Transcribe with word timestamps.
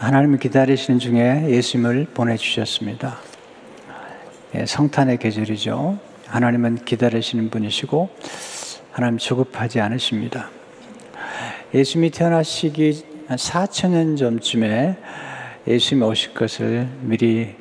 하나님을 0.00 0.38
기다리시는 0.38 0.98
중에 0.98 1.50
예수님을 1.50 2.06
보내주셨습니다. 2.14 3.18
예, 4.54 4.64
성탄의 4.64 5.18
계절이죠. 5.18 5.98
하나님은 6.26 6.86
기다리시는 6.86 7.50
분이시고 7.50 8.08
하나님 8.92 9.18
조급하지 9.18 9.78
않으십니다. 9.78 10.48
예수님이 11.74 12.12
태어나시기 12.12 13.04
4천년 13.28 14.16
전쯤에 14.16 14.96
예수님이 15.68 16.06
오실 16.06 16.32
것을 16.32 16.88
미리 17.02 17.54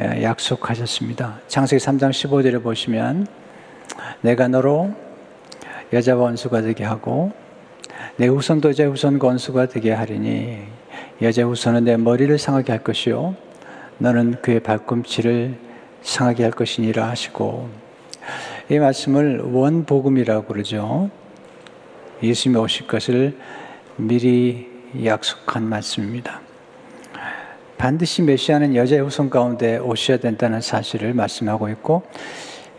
예, 0.00 0.24
약속하셨습니다. 0.24 1.42
창세기 1.46 1.80
3장 1.80 2.10
15절에 2.10 2.60
보시면 2.60 3.28
내가 4.22 4.48
너로 4.48 4.92
여자와 5.92 6.24
원수가 6.24 6.60
되게 6.62 6.82
하고 6.82 7.30
내 8.16 8.26
후손도 8.26 8.70
여자 8.70 8.88
후손 8.88 9.20
원수가 9.22 9.66
되게 9.66 9.92
하리니 9.92 10.77
여자 11.20 11.44
후손은 11.44 11.84
내 11.84 11.96
머리를 11.96 12.38
상하게 12.38 12.72
할 12.72 12.84
것이요 12.84 13.34
너는 13.98 14.36
그의 14.40 14.60
발꿈치를 14.60 15.56
상하게 16.02 16.44
할 16.44 16.52
것이니라 16.52 17.08
하시고 17.08 17.68
이 18.70 18.78
말씀을 18.78 19.40
원복음이라고 19.40 20.46
그러죠. 20.46 21.10
예수님이 22.22 22.60
오실 22.60 22.86
것을 22.86 23.36
미리 23.96 24.68
약속한 25.04 25.64
말씀입니다. 25.64 26.40
반드시 27.78 28.22
메시아는 28.22 28.74
여자의 28.74 29.02
후손 29.02 29.30
가운데 29.30 29.78
오셔야 29.78 30.18
된다는 30.18 30.60
사실을 30.60 31.14
말씀하고 31.14 31.68
있고 31.70 32.02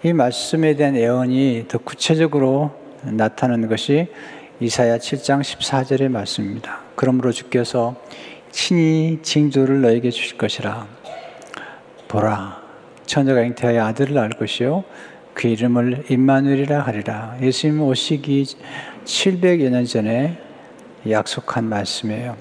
이 0.04 0.14
말씀에 0.14 0.76
대한 0.76 0.96
예언이 0.96 1.66
더 1.68 1.78
구체적으로 1.78 2.72
나타나는 3.04 3.68
것이 3.68 4.08
이사야 4.60 4.98
7장 4.98 5.42
14절의 5.42 6.10
말씀입니다. 6.10 6.89
그러므로 7.00 7.32
주께서 7.32 7.96
친히 8.52 9.20
징조를 9.22 9.80
너에게 9.80 10.12
주실 10.12 10.38
것이라. 10.38 10.86
보라, 12.10 12.62
처녀가 13.06 13.42
잉태하여 13.42 13.82
아들을 13.86 14.14
낳을 14.14 14.32
것이요. 14.32 14.84
그 15.34 15.48
이름을 15.48 16.08
임마누엘이라 16.10 16.82
하리라. 16.82 17.38
예수님 17.42 17.82
오시기 17.84 18.44
700여 19.06 19.70
년 19.70 19.86
전에 19.86 20.42
약속한 21.10 21.70
말씀이에요. 21.70 22.36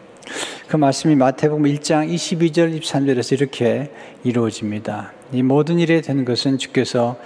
그 0.66 0.76
말씀이 0.76 1.14
마태복음 1.14 1.62
1장 1.62 2.12
22절 2.12 2.80
23절에서 2.80 3.34
이렇게 3.34 3.92
이루어집니다. 4.24 5.12
이 5.34 5.44
모든 5.44 5.78
일에 5.78 6.00
된 6.00 6.24
것은 6.24 6.58
주께서 6.58 7.16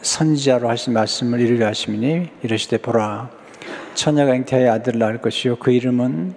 선지자로 0.00 0.68
하신 0.68 0.92
말씀을 0.92 1.38
이루려 1.38 1.68
하시니 1.68 2.30
이러시되 2.42 2.78
보라 2.78 3.30
처녀가 3.94 4.34
잉태하여 4.34 4.72
아들을 4.72 4.98
낳을 4.98 5.18
것이요 5.18 5.56
그 5.56 5.70
이름은 5.70 6.34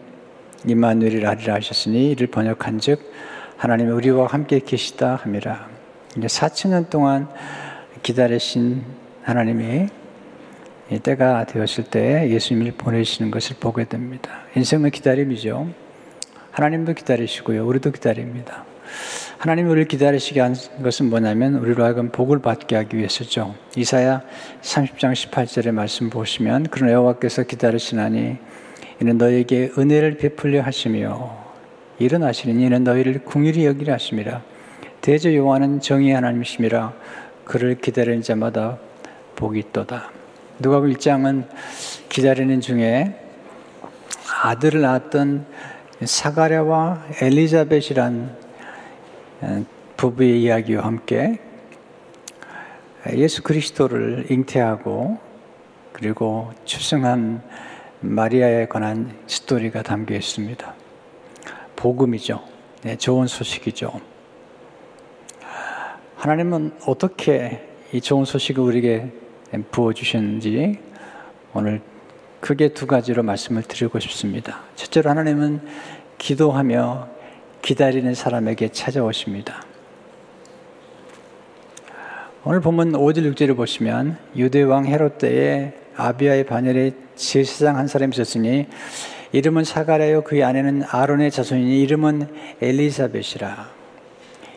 임마누엘이라 0.68 1.30
하리라 1.30 1.56
하셨으니 1.56 2.12
이를 2.12 2.28
번역한즉 2.28 3.14
하나님이 3.58 3.92
우리와 3.92 4.28
함께 4.28 4.60
계시다 4.60 5.16
함이라. 5.16 5.70
이제 6.18 6.28
4천 6.28 6.70
년 6.70 6.90
동안 6.90 7.30
기다리신 8.04 8.84
하나님이 9.24 9.88
때가 11.02 11.46
되었을 11.46 11.86
때 11.86 12.30
예수님을 12.30 12.74
보내시는 12.74 13.32
것을 13.32 13.56
보게 13.60 13.86
됩니다. 13.86 14.42
인생은 14.56 14.92
기다림이죠. 14.92 15.70
하나님도 16.52 16.94
기다리시고요. 16.94 17.66
우리도 17.66 17.92
기다립니다. 17.92 18.65
하나님 19.38 19.68
우리를 19.68 19.88
기다리시게 19.88 20.40
한 20.40 20.56
것은 20.84 21.10
뭐냐면 21.10 21.56
우리로 21.56 21.84
하여금 21.84 22.10
복을 22.10 22.40
받게 22.40 22.76
하기 22.76 22.98
위해서죠. 22.98 23.56
이사야 23.76 24.22
30장 24.62 25.14
18절의 25.14 25.72
말씀 25.72 26.10
보시면 26.10 26.68
그런 26.70 26.92
여호와께서 26.92 27.44
기다리시나니 27.44 28.38
이는 29.02 29.18
너에게 29.18 29.72
은혜를 29.78 30.18
베풀려 30.18 30.62
하시며 30.62 31.46
일어나시니 32.00 32.66
이는 32.66 32.84
너희를 32.84 33.24
궁일이 33.24 33.66
여기려 33.66 33.94
하심이라. 33.94 34.42
대저 35.02 35.34
여호와는 35.34 35.82
정의 35.82 36.14
하나님이심이라 36.14 36.94
그를 37.44 37.76
기다리는 37.76 38.22
자마다 38.22 38.78
복이 39.36 39.60
있도다. 39.60 40.12
누가복음 40.60 40.94
1장은 40.94 41.46
기다리는 42.10 42.62
중에 42.62 43.14
아들을 44.44 44.82
낳았던 44.82 45.46
사가랴와 46.04 47.06
엘리자벳이란 47.22 48.45
부부의 49.98 50.42
이야기와 50.42 50.86
함께 50.86 51.40
예수 53.14 53.44
그리스도를 53.44 54.26
잉태하고 54.30 55.20
그리고 55.94 56.52
출생한 56.66 57.42
마리아에 58.02 58.68
관한 58.68 59.18
스토리가 59.28 59.84
담겨 59.84 60.16
있습니다. 60.16 60.74
복음이죠. 61.76 62.44
네, 62.84 62.98
좋은 62.98 63.28
소식이죠. 63.28 64.00
하나님은 66.18 66.74
어떻게 66.88 67.68
이 67.92 68.02
좋은 68.02 68.26
소식을 68.26 68.64
우리에게 68.64 69.12
부어주셨는지 69.72 70.80
오늘 71.54 71.82
크게 72.42 72.70
두 72.70 72.88
가지로 72.88 73.24
말씀을 73.24 73.64
드리고 73.64 74.00
싶습니다. 74.00 74.62
첫째로 74.76 75.10
하나님은 75.10 75.62
기도하며 76.18 77.15
기다리는 77.66 78.14
사람에게 78.14 78.70
찾아오십니다. 78.70 79.64
오늘 82.44 82.62
본문 82.62 82.92
5절 82.92 83.34
6절을 83.34 83.58
보시면 83.58 84.20
유대 84.36 84.62
왕 84.62 84.86
헤롯 84.86 85.18
때에 85.18 85.74
아비아의 85.96 86.46
반열에 86.46 86.92
제사장 87.16 87.78
한 87.78 87.88
사람이 87.88 88.12
있었으니 88.14 88.68
이름은 89.32 89.64
사가랴요 89.64 90.22
그의 90.22 90.44
아내는 90.44 90.84
아론의 90.88 91.32
자손이니 91.32 91.82
이름은 91.82 92.28
엘리사벳이라. 92.62 93.68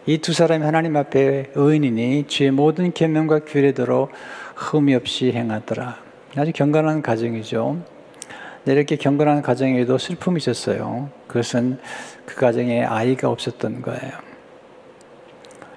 이 0.04 0.18
두 0.18 0.34
사람이 0.34 0.62
하나님 0.62 0.94
앞에 0.94 1.52
의인이니 1.54 2.26
주의 2.28 2.50
모든 2.50 2.92
계명과 2.92 3.40
규례대로 3.46 4.10
흠이 4.54 4.94
없이 4.94 5.32
행하더라. 5.32 5.96
아주 6.36 6.52
경건한 6.52 7.00
가정이죠. 7.00 7.97
이렇게 8.72 8.96
경건한 8.96 9.42
가정에도 9.42 9.98
슬픔이 9.98 10.38
있었어요. 10.38 11.10
그것은 11.26 11.78
그 12.26 12.36
가정에 12.36 12.84
아이가 12.84 13.30
없었던 13.30 13.82
거예요. 13.82 14.12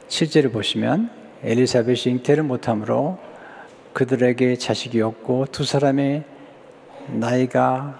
실제로 0.07 0.51
보시면 0.51 1.09
엘리사벳이 1.43 2.03
잉태를 2.05 2.43
못함으로 2.43 3.17
그들에게 3.93 4.55
자식이 4.57 5.01
없고 5.01 5.47
두 5.51 5.63
사람의 5.63 6.23
나이가 7.07 7.99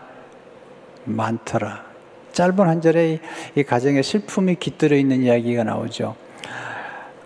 많더라. 1.06 1.86
짧은 2.34 2.60
한 2.60 2.82
절에 2.82 3.20
이 3.56 3.64
가정에 3.64 4.02
슬픔이 4.02 4.56
깃들어 4.56 4.96
있는 4.96 5.24
이야기가 5.24 5.64
나오죠. 5.64 6.16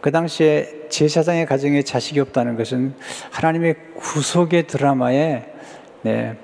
그 0.02 0.12
당시에 0.12 0.88
제사장의 0.90 1.46
가정에 1.46 1.82
자식이 1.82 2.20
없다는 2.20 2.58
것은 2.58 2.94
하나님의 3.32 3.76
구속의 3.96 4.68
드라마에 4.68 5.46
네, 6.04 6.38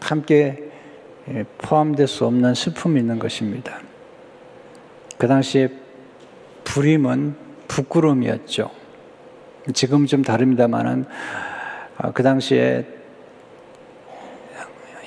함께 0.00 0.70
포함될 1.58 2.06
수 2.06 2.26
없는 2.26 2.54
슬픔이 2.54 3.00
있는 3.00 3.18
것입니다. 3.18 3.80
그 5.18 5.26
당시에 5.26 5.70
불임은 6.64 7.36
부끄러움이었죠. 7.68 8.70
지금 9.74 10.06
좀 10.06 10.22
다릅니다만은 10.22 11.06
아, 11.98 12.12
그 12.12 12.22
당시에 12.22 12.84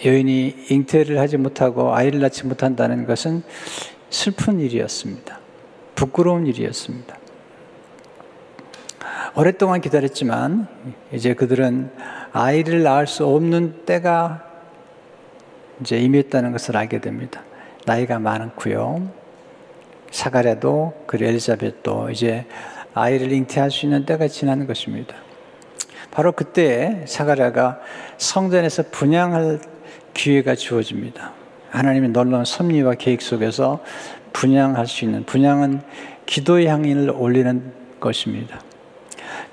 여인이 0.04 0.66
잉태를 0.70 1.20
하지 1.20 1.38
못하고 1.38 1.94
아이를 1.94 2.20
낳지 2.22 2.48
못한다는 2.48 3.06
것은 3.06 3.44
슬픈 4.10 4.60
일이었습니다. 4.60 5.40
부끄러운 5.96 6.48
일이었습니다. 6.48 7.18
오랫동안 9.36 9.82
기다렸지만 9.82 10.68
이제 11.14 11.34
그들은 11.34 11.92
아이를 12.32 12.84
낳을 12.84 13.08
수 13.08 13.26
없는 13.26 13.86
때가 13.86 14.49
이제 15.82 15.98
임했다는 15.98 16.52
것을 16.52 16.78
알게 16.78 17.00
됩니다. 17.02 17.42
나이가 17.86 18.20
많고요. 18.20 19.10
사가랴도 20.12 21.04
그리고 21.08 21.26
엘리자벳도 21.30 22.10
이제 22.10 22.46
아이를 22.94 23.32
잉태할 23.32 23.72
수 23.72 23.86
있는 23.86 24.06
때가 24.06 24.28
지나는 24.28 24.68
것입니다. 24.68 25.16
바로 26.12 26.32
그때 26.32 27.04
사가랴가 27.08 27.80
성전에서 28.18 28.84
분양할 28.92 29.60
기회가 30.14 30.56
주어집니다. 30.56 31.34
하나님의 31.70 32.10
놀라운 32.10 32.46
섭리와 32.46 32.96
계획 32.96 33.22
속에서 33.22 33.84
분양할 34.34 34.88
수 34.88 35.06
있는 35.06 35.24
분양은 35.26 35.82
기도의 36.26 36.68
향을 36.68 37.12
올리는 37.12 37.72
것입니다. 38.00 38.62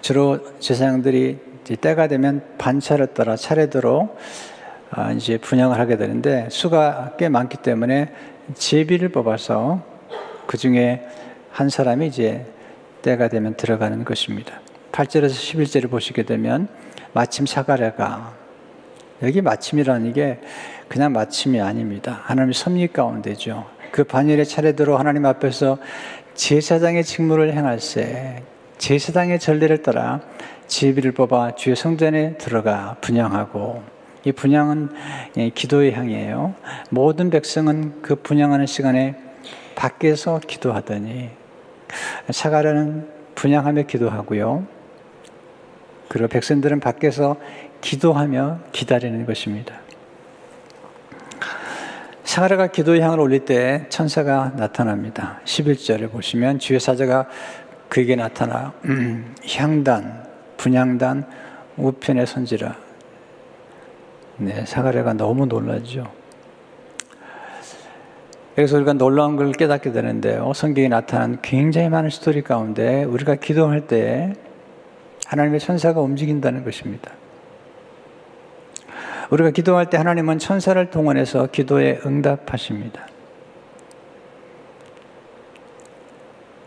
주로 0.00 0.58
제사장들이 0.58 1.38
때가 1.80 2.06
되면 2.06 2.42
반차를 2.58 3.08
따라 3.08 3.36
차례대로 3.36 4.08
아, 4.14 4.55
이제 5.16 5.38
분양을 5.38 5.78
하게 5.78 5.96
되는데 5.96 6.48
수가 6.50 7.14
꽤 7.18 7.28
많기 7.28 7.56
때문에 7.58 8.12
제비를 8.54 9.10
뽑아서 9.10 9.82
그 10.46 10.56
중에 10.56 11.06
한 11.50 11.68
사람이 11.68 12.06
이제 12.06 12.46
때가 13.02 13.28
되면 13.28 13.54
들어가는 13.56 14.04
것입니다. 14.04 14.60
8절에서 14.92 15.30
11절을 15.30 15.90
보시게 15.90 16.22
되면 16.22 16.68
마침 17.12 17.46
사가랴가 17.46 18.34
여기 19.22 19.40
마침이라는 19.40 20.12
게 20.12 20.40
그냥 20.88 21.12
마침이 21.12 21.60
아닙니다. 21.60 22.20
하나님의 22.24 22.54
섭리 22.54 22.88
가운데죠. 22.88 23.66
그 23.90 24.04
반열의 24.04 24.44
차례대로 24.44 24.98
하나님 24.98 25.24
앞에서 25.26 25.78
제사장의 26.34 27.04
직무를 27.04 27.54
행할세 27.54 28.42
제사장의 28.78 29.40
전례를 29.40 29.82
따라 29.82 30.20
제비를 30.66 31.12
뽑아 31.12 31.54
주의 31.54 31.74
성전에 31.74 32.36
들어가 32.36 32.96
분양하고 33.00 33.95
이 34.26 34.32
분양은 34.32 34.88
예, 35.36 35.50
기도의 35.50 35.92
향이에요. 35.92 36.56
모든 36.90 37.30
백성은 37.30 38.02
그 38.02 38.16
분양하는 38.16 38.66
시간에 38.66 39.14
밖에서 39.76 40.40
기도하더니 40.40 41.30
사가라는 42.30 43.08
분양하며 43.36 43.82
기도하고요. 43.82 44.66
그리고 46.08 46.26
백성들은 46.26 46.80
밖에서 46.80 47.36
기도하며 47.80 48.58
기다리는 48.72 49.24
것입니다. 49.26 49.76
사가라가 52.24 52.66
기도의 52.66 53.02
향을 53.02 53.20
올릴 53.20 53.44
때 53.44 53.86
천사가 53.90 54.54
나타납니다. 54.56 55.38
11절에 55.44 56.10
보시면 56.10 56.58
주의 56.58 56.80
사자가 56.80 57.28
그에게 57.88 58.16
나타나 58.16 58.72
음, 58.86 59.36
향단, 59.56 60.26
분향단, 60.56 61.28
우편에 61.76 62.26
선지라. 62.26 62.85
네, 64.38 64.66
사가랴가 64.66 65.14
너무 65.14 65.46
놀라죠. 65.46 66.06
그래서 68.54 68.76
우리가 68.76 68.94
놀라운 68.94 69.36
걸 69.36 69.52
깨닫게 69.52 69.92
되는데요. 69.92 70.52
성경에 70.54 70.88
나타난 70.88 71.38
굉장히 71.42 71.88
많은 71.88 72.10
스토리 72.10 72.42
가운데 72.42 73.04
우리가 73.04 73.36
기도할 73.36 73.86
때 73.86 74.34
하나님의 75.26 75.60
천사가 75.60 76.00
움직인다는 76.00 76.64
것입니다. 76.64 77.12
우리가 79.30 79.50
기도할 79.50 79.90
때 79.90 79.96
하나님은 79.96 80.38
천사를 80.38 80.90
동원해서 80.90 81.46
기도에 81.46 82.00
응답하십니다. 82.04 83.06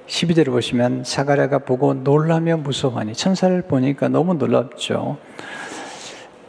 12절을 0.07 0.47
보시면 0.47 1.03
사가랴가 1.03 1.59
보고 1.59 1.93
놀라며 1.93 2.57
무서워하니 2.57 3.13
천사를 3.13 3.61
보니까 3.61 4.09
너무 4.09 4.33
놀랍죠. 4.33 5.17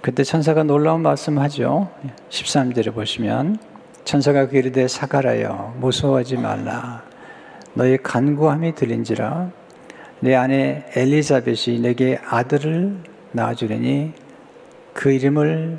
그때 0.02 0.24
천사가 0.24 0.62
놀라운 0.62 1.02
말씀하죠. 1.02 1.90
13절에 2.30 2.94
보시면 2.94 3.58
천사가 4.04 4.48
그 4.48 4.56
이르되 4.56 4.88
사가라여 4.88 5.74
무서워하지 5.78 6.38
말라. 6.38 7.02
너의 7.74 7.98
간구함이 8.02 8.74
들린지라 8.74 9.50
내 10.20 10.34
아내 10.34 10.84
엘리자벳이 10.96 11.80
내게 11.80 12.18
아들을 12.26 12.96
낳아주려니 13.32 14.12
그 14.94 15.12
이름을 15.12 15.76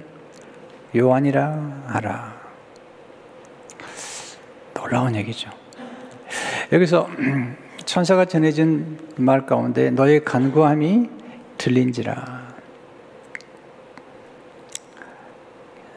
요한이라 0.95 1.83
하라. 1.87 2.33
놀라운 4.75 5.15
얘기죠. 5.15 5.49
여기서 6.71 7.09
천사가 7.85 8.25
전해진 8.25 8.99
말 9.15 9.45
가운데 9.47 9.89
너의 9.89 10.23
간구함이 10.23 11.09
들린지라. 11.57 12.40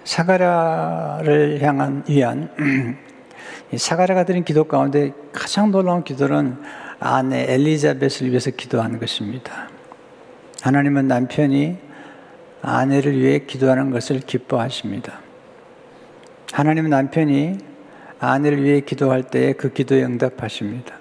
사가랴를 0.05 1.61
향한 1.63 2.05
위한 2.09 2.51
사가랴가 3.75 4.25
드린 4.25 4.45
기도 4.45 4.65
가운데 4.65 5.13
가장 5.33 5.71
놀라운 5.71 6.05
기도는 6.05 6.57
아내 7.01 7.47
엘리자벳을 7.53 8.31
위해서 8.31 8.51
기도하는 8.51 9.01
것입니다. 9.01 9.69
하나님은 10.63 11.09
남편이 11.09 11.77
아내를 12.63 13.19
위해 13.19 13.41
기도하는 13.41 13.91
것을 13.91 14.21
기뻐하십니다. 14.21 15.21
하나님은 16.53 16.91
남편이 16.91 17.59
아내를 18.21 18.63
위해 18.63 18.81
기도할 18.81 19.25
때에 19.25 19.53
그 19.53 19.73
기도에 19.73 20.03
응답하십니다. 20.05 20.97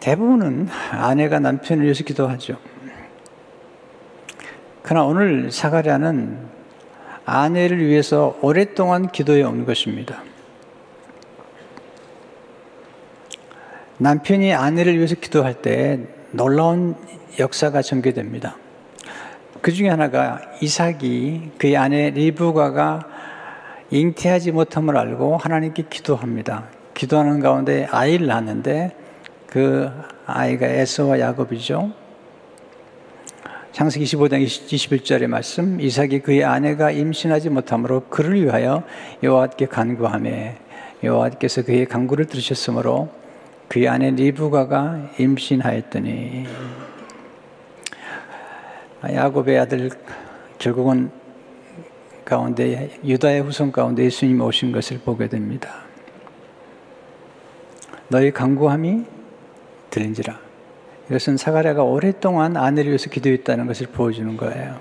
대부분은 0.00 0.68
아내가 0.92 1.40
남편을 1.40 1.84
위해서 1.84 2.04
기도하죠. 2.04 2.56
그러나 4.88 5.04
오늘 5.04 5.50
사가랴는 5.50 6.38
아내를 7.24 7.84
위해서 7.84 8.38
오랫동안 8.40 9.10
기도해 9.10 9.42
온 9.42 9.66
것입니다. 9.66 10.22
남편이 13.98 14.54
아내를 14.54 14.96
위해서 14.96 15.16
기도할 15.16 15.54
때 15.54 16.06
놀라운 16.30 16.94
역사가 17.36 17.82
전개됩니다. 17.82 18.56
그 19.60 19.72
중에 19.72 19.88
하나가 19.88 20.40
이삭이 20.60 21.54
그의 21.58 21.76
아내 21.76 22.10
리브가가 22.10 23.08
잉태하지 23.90 24.52
못함을 24.52 24.96
알고 24.96 25.36
하나님께 25.36 25.86
기도합니다. 25.90 26.68
기도하는 26.94 27.40
가운데 27.40 27.88
아이를 27.90 28.28
낳는데 28.28 28.94
그 29.48 29.90
아이가 30.26 30.68
에서와 30.68 31.18
야곱이죠. 31.18 32.05
창세기 33.76 34.06
25장 34.06 34.42
21절의 34.42 35.26
말씀 35.26 35.78
이삭이 35.78 36.20
그의 36.20 36.44
아내가 36.44 36.90
임신하지 36.90 37.50
못함으로 37.50 38.04
그를 38.08 38.42
위하여 38.42 38.82
여호와께 39.22 39.66
간구하매 39.66 40.56
여호와께서 41.04 41.62
그의 41.64 41.84
간구를 41.84 42.24
들으셨으므로 42.24 43.10
그의 43.68 43.86
아내 43.88 44.12
리브가가 44.12 45.10
임신하였더니 45.18 46.46
야곱의 49.12 49.58
아들 49.58 49.90
결국은 50.56 51.10
가운데 52.24 52.98
유다의 53.04 53.42
후손 53.42 53.72
가운데 53.72 54.04
예수님 54.04 54.40
오신 54.40 54.72
것을 54.72 55.00
보게 55.00 55.28
됩니다. 55.28 55.82
너희 58.08 58.30
간구함이 58.30 59.04
들린지라. 59.90 60.45
이것은 61.08 61.36
사가랴가 61.36 61.82
오랫동안 61.82 62.56
아내를 62.56 62.90
위해서 62.90 63.08
기도했다는 63.10 63.66
것을 63.66 63.86
보여주는 63.86 64.36
거예요. 64.36 64.80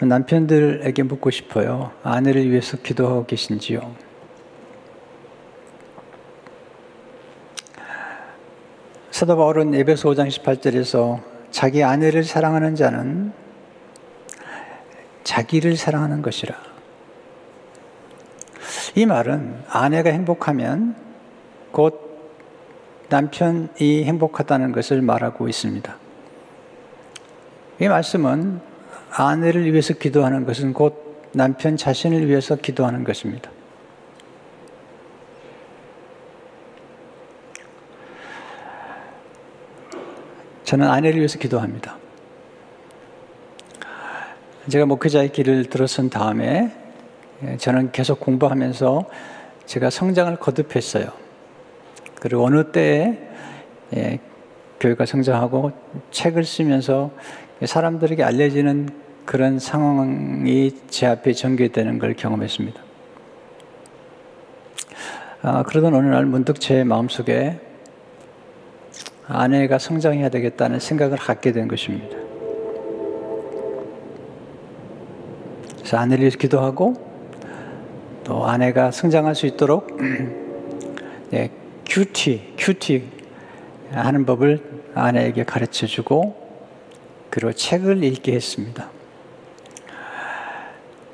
남편들에게 0.00 1.02
묻고 1.04 1.30
싶어요. 1.30 1.92
아내를 2.02 2.50
위해서 2.50 2.76
기도하고 2.76 3.24
계신지요? 3.24 3.94
사도 9.10 9.36
바울은 9.36 9.74
에베소 9.74 10.10
5장 10.10 10.28
18절에서 10.28 11.22
자기 11.50 11.84
아내를 11.84 12.24
사랑하는 12.24 12.74
자는 12.74 13.32
자기를 15.22 15.76
사랑하는 15.76 16.22
것이라. 16.22 16.56
이 18.96 19.06
말은 19.06 19.62
아내가 19.68 20.10
행복하면 20.10 21.01
곧 21.72 22.12
남편이 23.08 24.04
행복하다는 24.04 24.72
것을 24.72 25.02
말하고 25.02 25.48
있습니다. 25.48 25.96
이 27.80 27.88
말씀은 27.88 28.60
아내를 29.10 29.70
위해서 29.72 29.94
기도하는 29.94 30.46
것은 30.46 30.72
곧 30.72 31.30
남편 31.32 31.76
자신을 31.76 32.28
위해서 32.28 32.56
기도하는 32.56 33.04
것입니다. 33.04 33.50
저는 40.64 40.88
아내를 40.88 41.18
위해서 41.18 41.38
기도합니다. 41.38 41.98
제가 44.70 44.86
목회자의 44.86 45.32
길을 45.32 45.66
들어선 45.66 46.08
다음에 46.08 46.72
저는 47.58 47.92
계속 47.92 48.20
공부하면서 48.20 49.04
제가 49.66 49.90
성장을 49.90 50.34
거듭했어요. 50.36 51.21
그리고 52.22 52.44
어느 52.44 52.70
때에 52.70 53.18
예, 53.96 54.20
교회가 54.78 55.06
성장하고 55.06 55.72
책을 56.12 56.44
쓰면서 56.44 57.10
사람들에게 57.64 58.22
알려지는 58.22 58.90
그런 59.24 59.58
상황이 59.58 60.70
제 60.88 61.06
앞에 61.06 61.32
전개되는 61.32 61.98
걸 61.98 62.14
경험했습니다. 62.14 62.80
아, 65.42 65.64
그러던 65.64 65.96
어느 65.96 66.06
날 66.06 66.24
문득 66.24 66.60
제 66.60 66.84
마음속에 66.84 67.58
아내가 69.26 69.80
성장해야 69.80 70.28
되겠다는 70.28 70.78
생각을 70.78 71.18
갖게 71.18 71.50
된 71.50 71.66
것입니다. 71.66 72.16
그래서 75.78 75.96
아내를 75.96 76.30
기도하고 76.30 76.94
또 78.22 78.46
아내가 78.46 78.92
성장할 78.92 79.34
수 79.34 79.46
있도록 79.46 79.88
네, 81.30 81.50
큐티, 81.86 82.54
큐티 82.58 83.08
하는 83.92 84.24
법을 84.24 84.60
아내에게 84.94 85.44
가르쳐 85.44 85.86
주고, 85.86 86.36
그리고 87.30 87.52
책을 87.52 88.04
읽게 88.04 88.32
했습니다. 88.32 88.90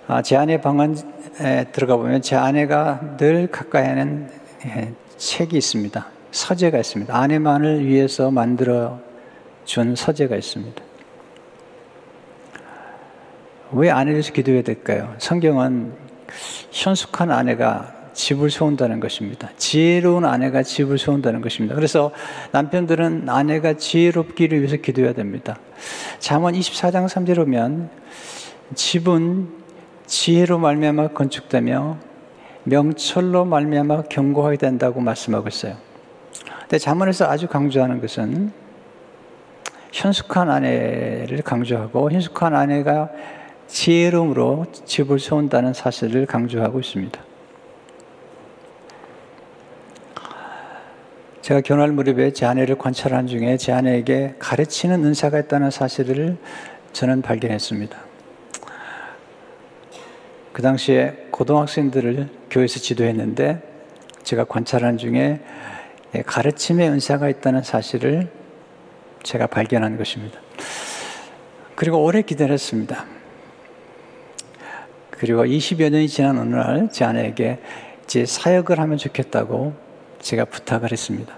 아, 0.09 0.23
제 0.23 0.37
아내 0.37 0.61
방에 0.61 0.95
들어가 1.73 1.97
보면 1.97 2.23
제 2.23 2.35
아내가 2.35 3.17
늘 3.19 3.47
가까이 3.47 3.87
하는 3.87 4.31
예, 4.67 4.93
책이 5.17 5.57
있습니다. 5.57 6.07
서재가 6.31 6.79
있습니다. 6.79 7.17
아내만을 7.17 7.87
위해서 7.87 8.31
만들어 8.31 9.01
준 9.65 9.95
서재가 9.95 10.35
있습니다. 10.35 10.83
왜 13.73 13.91
아내를 13.91 14.15
위해서 14.15 14.33
기도해야 14.33 14.63
될까요? 14.63 15.15
성경은 15.19 15.93
현숙한 16.71 17.31
아내가 17.31 17.95
집을 18.19 18.51
세운다는 18.51 18.99
것입니다. 18.99 19.49
지혜로운 19.57 20.25
아내가 20.25 20.65
집을 20.65 20.99
세운다는 20.99 21.41
것입니다. 21.41 21.77
그래서 21.77 22.11
남편들은 22.51 23.29
아내가 23.29 23.75
지혜롭기를 23.75 24.59
위해서 24.59 24.77
기도해야 24.77 25.13
됩니다. 25.13 25.57
잠언 26.19 26.55
24장 26.55 27.07
3절 27.07 27.37
보면 27.37 27.91
집은 28.75 29.49
지혜로 30.07 30.59
말미암아 30.59 31.09
건축되며 31.09 31.97
명철로 32.65 33.45
말미암아 33.45 34.03
견고하게 34.11 34.57
된다고 34.57 35.01
말씀하고 35.01 35.47
있어요. 35.47 35.77
근데 36.63 36.79
잠언에서 36.79 37.27
아주 37.27 37.47
강조하는 37.47 38.01
것은 38.01 38.51
현숙한 39.93 40.51
아내를 40.51 41.43
강조하고 41.43 42.11
현숙한 42.11 42.57
아내가 42.57 43.11
지혜로움으로 43.69 44.67
집을 44.73 45.21
세운다는 45.21 45.73
사실을 45.73 46.27
강조하고 46.27 46.81
있습니다. 46.81 47.28
제가 51.49 51.63
결혼할 51.63 51.93
무렵에 51.93 52.35
제 52.35 52.45
아내를 52.45 52.77
관찰한 52.77 53.27
중에 53.27 53.57
제 53.57 53.73
아내에게 53.73 54.35
가르치는 54.39 55.03
은사가 55.03 55.39
있다는 55.39 55.71
사실을 55.71 56.37
저는 56.93 57.23
발견했습니다. 57.23 57.99
그 60.53 60.61
당시에 60.61 61.29
고등학생들을 61.31 62.29
교회에서 62.51 62.81
지도했는데 62.81 63.63
제가 64.25 64.45
관찰한 64.45 64.99
중에 64.99 65.41
가르침의 66.27 66.87
은사가 66.91 67.31
있다는 67.31 67.63
사실을 67.63 68.29
제가 69.23 69.47
발견한 69.47 69.97
것입니다. 69.97 70.39
그리고 71.77 72.05
오래 72.05 72.21
기다렸습니다. 72.21 73.07
그리고 75.13 75.47
20여 75.47 75.89
년이 75.89 76.09
지난 76.09 76.39
어느 76.39 76.55
날 76.55 76.91
제 76.93 77.07
아내에게 77.07 77.59
제 78.07 78.27
사역을 78.27 78.79
하면 78.81 78.99
좋겠다고 78.99 79.88
제가 80.29 80.45
부탁을 80.45 80.93
했습니다. 80.93 81.35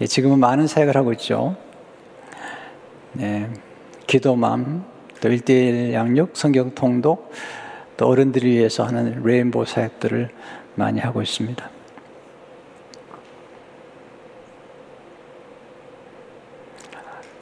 예, 0.00 0.06
지금은 0.06 0.40
많은 0.40 0.66
사역을 0.66 0.96
하고 0.96 1.12
있죠. 1.12 1.56
네, 3.12 3.48
기도맘, 4.08 4.84
또 5.20 5.28
1대1 5.28 5.92
양육, 5.92 6.36
성경 6.36 6.74
통독, 6.74 7.30
또 7.96 8.08
어른들을 8.08 8.50
위해서 8.50 8.82
하는 8.82 9.22
레인보우 9.22 9.66
사역들을 9.66 10.30
많이 10.74 10.98
하고 10.98 11.22
있습니다. 11.22 11.70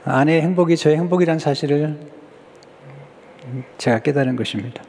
아내의 0.04 0.42
행복이 0.42 0.76
저의 0.76 0.98
행복이라는 0.98 1.38
사실을 1.38 1.98
제가 3.78 4.00
깨달은 4.00 4.36
것입니다. 4.36 4.84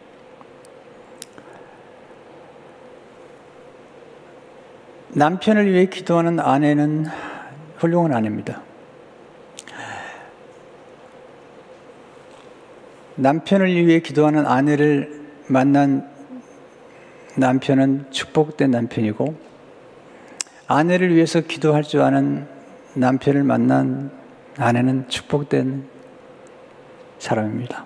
남편을 5.16 5.72
위해 5.72 5.86
기도하는 5.86 6.42
아내는 6.42 7.06
훌륭한 7.78 8.14
아내입니다. 8.14 8.62
남편을 13.16 13.88
위해 13.88 14.02
기도하는 14.02 14.46
아내를 14.46 15.26
만난 15.48 16.06
남편은 17.38 18.12
축복된 18.12 18.72
남편이고 18.72 19.36
아내를 20.68 21.16
위해서 21.16 21.40
기도할 21.40 21.84
줄 21.84 22.02
아는 22.02 22.46
남편을 22.96 23.44
만난 23.44 24.12
아내는 24.58 25.08
축복된 25.08 25.88
사람입니다. 27.20 27.86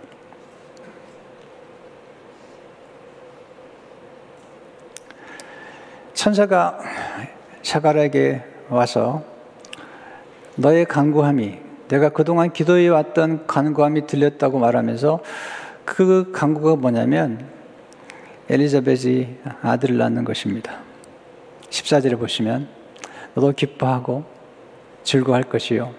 천사가 6.19 6.77
샤가라에게 7.61 8.43
와서 8.67 9.23
너의 10.57 10.83
간구함이 10.83 11.57
내가 11.87 12.09
그동안 12.09 12.51
기도해 12.51 12.89
왔던 12.89 13.47
간구함이 13.47 14.05
들렸다고 14.05 14.59
말하면서 14.59 15.23
그 15.85 16.33
간구가 16.33 16.75
뭐냐면 16.75 17.47
엘리자벳이 18.49 19.37
아들을 19.61 19.97
낳는 19.97 20.25
것입니다. 20.25 20.79
14절에 21.69 22.19
보시면 22.19 22.67
너도 23.33 23.53
기뻐하고 23.53 24.25
즐거워할 25.03 25.45
것이요. 25.45 25.93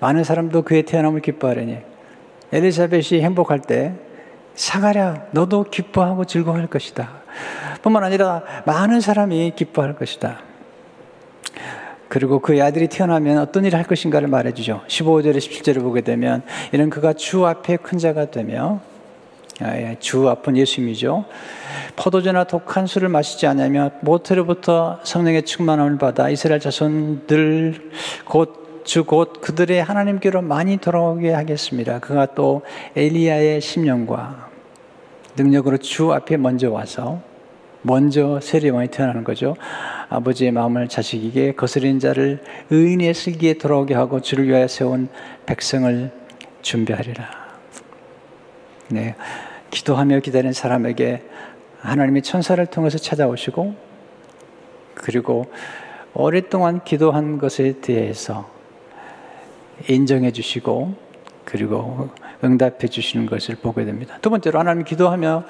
많은 0.00 0.22
사람도 0.22 0.60
그의 0.64 0.82
태어남을 0.82 1.22
기뻐하려니 1.22 1.78
엘리자벳이 2.52 3.22
행복할 3.22 3.62
때 3.62 3.94
사가랴 4.54 5.28
너도 5.30 5.64
기뻐하고 5.64 6.26
즐거워할 6.26 6.66
것이다. 6.66 7.23
뿐만 7.82 8.04
아니라 8.04 8.42
많은 8.66 9.00
사람이 9.00 9.52
기뻐할 9.56 9.94
것이다. 9.94 10.40
그리고 12.08 12.38
그의 12.38 12.62
아들이 12.62 12.86
태어나면 12.88 13.38
어떤 13.38 13.64
일을 13.64 13.78
할 13.78 13.86
것인가를 13.86 14.28
말해주죠. 14.28 14.82
15절에 14.86 15.36
17절을 15.36 15.80
보게 15.80 16.00
되면 16.00 16.42
이는 16.72 16.90
그가 16.90 17.12
주 17.12 17.44
앞에 17.46 17.76
큰 17.78 17.98
자가 17.98 18.30
되며 18.30 18.80
아, 19.60 19.76
예, 19.76 19.96
주 20.00 20.28
앞은 20.28 20.56
예수님이죠. 20.56 21.24
포도주나 21.96 22.44
독한 22.44 22.86
술을 22.86 23.08
마시지 23.08 23.46
않으며 23.46 23.90
모태로부터 24.00 25.00
성령의 25.04 25.44
충만함을 25.44 25.98
받아 25.98 26.28
이스라엘 26.28 26.60
자손들 26.60 27.90
곧 28.24 28.82
주곧 28.84 29.40
그들의 29.40 29.82
하나님께로 29.82 30.42
많이 30.42 30.76
돌아오게 30.76 31.32
하겠습니다. 31.32 32.00
그가 32.00 32.26
또 32.34 32.62
엘리야의 32.96 33.60
심령과 33.60 34.50
능력으로 35.36 35.78
주 35.78 36.12
앞에 36.12 36.36
먼저 36.36 36.70
와서 36.70 37.20
먼저 37.82 38.40
세례왕이 38.40 38.88
태어나는 38.88 39.24
거죠. 39.24 39.56
아버지의 40.08 40.52
마음을 40.52 40.88
자식에게 40.88 41.52
거스린 41.52 41.98
자를 41.98 42.42
의인의 42.70 43.12
슬기에 43.12 43.54
돌아오게 43.54 43.94
하고 43.94 44.20
주를 44.20 44.48
위하여 44.48 44.66
세운 44.68 45.08
백성을 45.44 46.10
준비하리라. 46.62 47.28
네. 48.88 49.16
기도하며 49.70 50.20
기다리는 50.20 50.52
사람에게 50.52 51.22
하나님이 51.80 52.22
천사를 52.22 52.64
통해서 52.66 52.96
찾아오시고 52.96 53.74
그리고 54.94 55.46
오랫동안 56.14 56.82
기도한 56.84 57.38
것에 57.38 57.80
대해서 57.80 58.48
인정해 59.88 60.30
주시고 60.30 60.94
그리고 61.44 62.08
응답해 62.44 62.88
주시는 62.88 63.26
것을 63.26 63.56
보게 63.56 63.84
됩니다. 63.84 64.18
두 64.20 64.30
번째로 64.30 64.58
하나님 64.58 64.84
기도하며 64.84 65.44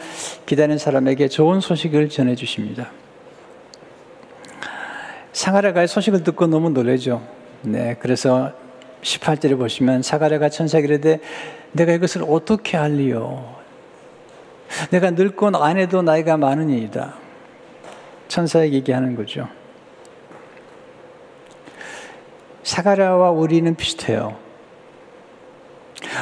기다리는 0.46 0.78
사람에게 0.78 1.28
좋은 1.28 1.60
소식을 1.60 2.08
전해 2.08 2.34
주십니다. 2.34 2.90
사가랴가의 5.32 5.88
소식을 5.88 6.22
듣고 6.22 6.46
너무 6.46 6.70
놀라죠. 6.70 7.26
네, 7.62 7.96
그래서 7.98 8.52
18절에 9.02 9.58
보시면 9.58 10.02
사가랴가 10.02 10.48
천사에게 10.48 10.86
이르되 10.86 11.20
내가 11.72 11.92
이것을 11.92 12.24
어떻게 12.28 12.76
알리요? 12.76 13.54
내가 14.90 15.10
늙고 15.10 15.48
아내도 15.56 16.02
나이가 16.02 16.36
많으니이다. 16.36 17.14
천사에게 18.28 18.76
얘기하는 18.76 19.14
거죠. 19.16 19.48
사가랴와 22.62 23.30
우리는 23.30 23.74
비슷해요. 23.74 24.43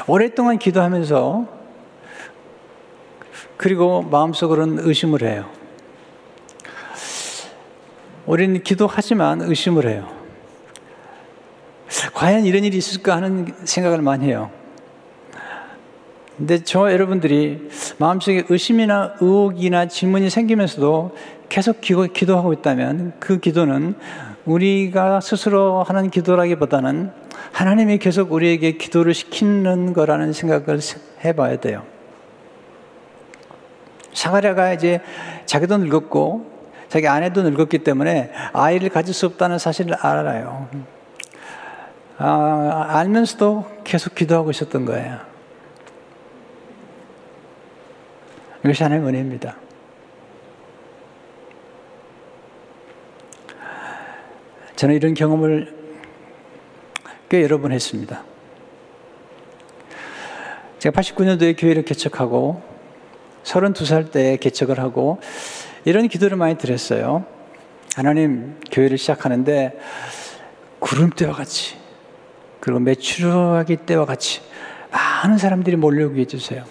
오랫동안 0.07 0.59
기도하면서 0.59 1.47
그리고 3.57 4.03
마음속으로는 4.03 4.87
의심을 4.87 5.23
해요. 5.23 5.49
우리는 8.27 8.63
기도하지만 8.63 9.43
의심을 9.43 9.89
해요. 9.89 10.09
과연 12.15 12.45
이런 12.45 12.65
일이 12.65 12.77
있을까 12.77 13.17
하는 13.17 13.53
생각을 13.65 14.01
많이 14.03 14.27
해요. 14.27 14.51
근데 16.37 16.65
저 16.65 16.91
여러분들이 16.91 17.69
마음속에 17.99 18.45
의심이나 18.49 19.15
의혹이나 19.21 19.87
질문이 19.87 20.31
생기면서도 20.31 21.15
계속 21.49 21.81
기도, 21.81 22.37
하고 22.37 22.53
있다면 22.53 23.13
그 23.21 23.39
기도는 23.39 23.95
우리가 24.45 25.21
스스로 25.21 25.83
하는 25.83 26.11
기도라기보다는 26.11 27.13
하나님이 27.53 27.99
계속 27.99 28.33
우리에게 28.33 28.73
기도를 28.73 29.15
시키는 29.15 29.93
거라는 29.93 30.33
생각을 30.33 30.81
해봐야 31.25 31.61
돼요. 31.61 31.85
사가랴가 34.15 34.73
이제 34.73 35.01
자기도 35.47 35.79
늙었고 35.79 36.51
자기 36.89 37.09
아내도 37.09 37.43
늙었기 37.43 37.79
때문에 37.79 38.31
아이를 38.53 38.89
가질 38.89 39.15
수 39.15 39.27
없다는 39.27 39.59
사실을 39.59 39.95
알아요. 39.95 40.69
아, 42.19 42.87
알면서도 42.89 43.81
계속 43.85 44.15
기도하고 44.15 44.51
있었던 44.51 44.85
거예요. 44.85 45.19
이것이 48.65 48.83
하나님의 48.83 49.09
은혜입니다. 49.11 49.57
저는 54.77 54.95
이런 54.95 55.15
경험을 55.15 55.82
꽤 57.33 57.43
여러 57.43 57.59
번 57.59 57.73
했습니다. 57.73 58.25
제가 60.81 61.01
89년도에 61.01 61.59
교회를 61.59 61.83
개척하고 61.83 62.61
32살 63.43 64.13
때 64.13 64.37
개척을 64.37 64.79
하고 64.79 65.19
이런 65.87 66.09
기도를 66.09 66.37
많이 66.37 66.59
드렸어요. 66.59 67.25
하나님 67.97 68.61
교회를 68.71 68.99
시작하는데 68.99 69.79
구름대와 70.81 71.33
같이 71.33 71.77
그리고 72.61 72.81
매출하기 72.81 73.77
때와 73.77 74.05
같이 74.05 74.43
많은 74.91 75.39
사람들이 75.39 75.77
몰려오게 75.77 76.21
해주세요. 76.21 76.65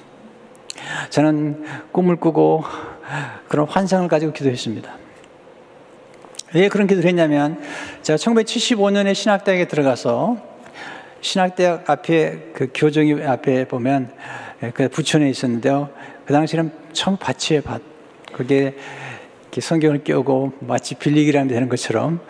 저는 1.09 1.65
꿈을 1.91 2.17
꾸고 2.17 2.63
그런 3.47 3.67
환상을 3.67 4.07
가지고 4.07 4.31
기도했습니다. 4.31 4.95
왜 6.53 6.69
그런 6.69 6.85
기도를 6.85 7.09
했냐면 7.09 7.59
제가 8.03 8.17
1975년에 8.17 9.15
신학대학에 9.15 9.67
들어가서 9.67 10.50
신학대학 11.21 11.89
앞에 11.89 12.51
그 12.53 12.69
교정이 12.73 13.23
앞에 13.23 13.67
보면 13.67 14.11
그 14.73 14.89
부천에 14.89 15.29
있었는데요. 15.29 15.89
그 16.25 16.33
당시에는 16.33 16.71
처음 16.93 17.17
밭이에요, 17.17 17.61
밭. 17.61 17.81
그게 18.33 18.75
성경을 19.57 20.03
끼우고 20.03 20.53
마치 20.61 20.95
빌리기라면 20.95 21.47
되는 21.47 21.69
것처럼 21.69 22.21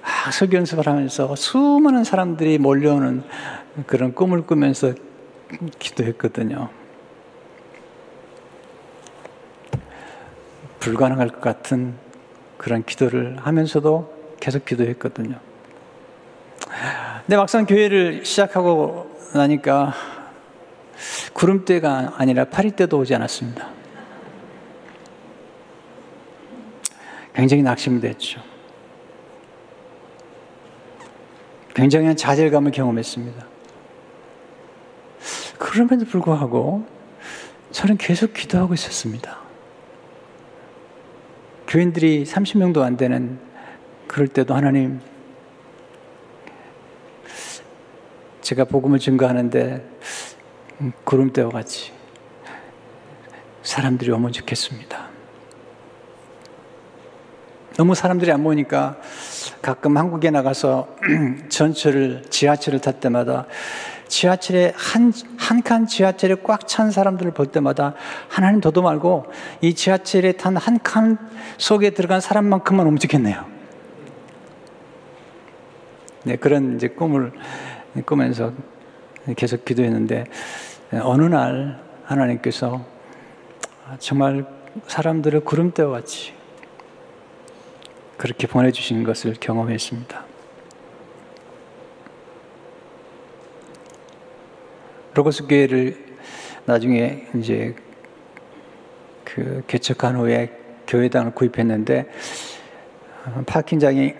막 0.00 0.32
설교 0.32 0.56
연습을 0.56 0.86
하면서 0.86 1.34
수많은 1.36 2.04
사람들이 2.04 2.58
몰려오는 2.58 3.22
그런 3.86 4.14
꿈을 4.14 4.46
꾸면서 4.46 4.94
기도했거든요. 5.78 6.70
불가능할 10.80 11.28
것 11.28 11.40
같은 11.40 11.94
그런 12.56 12.84
기도를 12.84 13.36
하면서도 13.40 14.36
계속 14.40 14.64
기도했거든요. 14.64 15.38
근데 17.28 17.36
막상 17.36 17.66
교회를 17.66 18.24
시작하고 18.24 19.14
나니까 19.34 19.92
구름대가 21.34 22.14
아니라 22.16 22.46
파리대도 22.46 22.96
오지 23.00 23.14
않았습니다. 23.14 23.68
굉장히 27.34 27.62
낙심됐죠. 27.62 28.40
굉장한 31.74 32.16
좌절감을 32.16 32.70
경험했습니다. 32.70 33.46
그럼에도 35.58 36.06
불구하고 36.06 36.86
저는 37.72 37.98
계속 37.98 38.32
기도하고 38.32 38.72
있었습니다. 38.72 39.36
교인들이 41.66 42.24
30명도 42.24 42.80
안 42.80 42.96
되는 42.96 43.38
그럴 44.06 44.28
때도 44.28 44.54
하나님 44.54 45.02
제가 48.48 48.64
복음을 48.64 48.98
증거하는데 48.98 49.86
구름대와 51.04 51.50
같이 51.50 51.92
사람들이 53.62 54.10
오면 54.10 54.32
좋겠습니다. 54.32 55.06
너무 57.76 57.94
사람들이 57.94 58.32
안 58.32 58.42
모이니까 58.42 58.96
가끔 59.60 59.98
한국에 59.98 60.30
나가서 60.30 60.88
전철을, 61.50 62.22
지하철을 62.30 62.80
탈 62.80 62.98
때마다 63.00 63.44
지하철에 64.08 64.72
한, 64.74 65.12
한 65.36 65.60
칸 65.60 65.86
지하철에 65.86 66.36
꽉 66.42 66.66
찬 66.66 66.90
사람들을 66.90 67.32
볼 67.32 67.48
때마다 67.48 67.92
하나님 68.30 68.62
도도 68.62 68.80
말고 68.80 69.26
이 69.60 69.74
지하철에 69.74 70.32
탄 70.32 70.56
한 70.56 70.78
칸 70.82 71.18
속에 71.58 71.90
들어간 71.90 72.22
사람만큼만 72.22 72.86
움직였네요. 72.86 73.44
네, 76.24 76.36
그런 76.36 76.76
이제 76.76 76.88
꿈을 76.88 77.32
꾸면서 78.04 78.52
계속 79.36 79.64
기도했는데 79.64 80.24
어느 81.02 81.24
날 81.24 81.80
하나님께서 82.04 82.84
정말 83.98 84.46
사람들을 84.86 85.40
구름대와 85.40 85.90
같이 85.90 86.32
그렇게 88.16 88.46
보내주신 88.46 89.04
것을 89.04 89.34
경험했습니다. 89.38 90.24
로고스 95.14 95.46
교회를 95.46 96.16
나중에 96.64 97.26
이제 97.36 97.74
그 99.24 99.62
개척한 99.66 100.16
후에 100.16 100.52
교회당을 100.86 101.34
구입했는데 101.34 102.06
파킹장이 103.46 104.14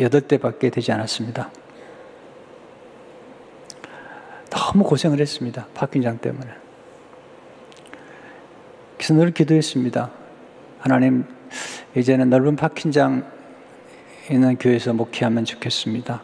여덟 0.00 0.22
대밖에 0.22 0.70
되지 0.70 0.92
않았습니다. 0.92 1.50
너무 4.70 4.84
고생을 4.84 5.18
했습니다. 5.18 5.66
파킹장 5.74 6.18
때문에. 6.18 6.48
그래서 8.96 9.14
늘 9.14 9.32
기도했습니다. 9.32 10.12
하나님, 10.78 11.24
이제는 11.96 12.30
넓은 12.30 12.54
파킹장 12.54 13.28
있는 14.30 14.56
교회에서 14.58 14.92
목회하면 14.92 15.44
좋겠습니다. 15.44 16.22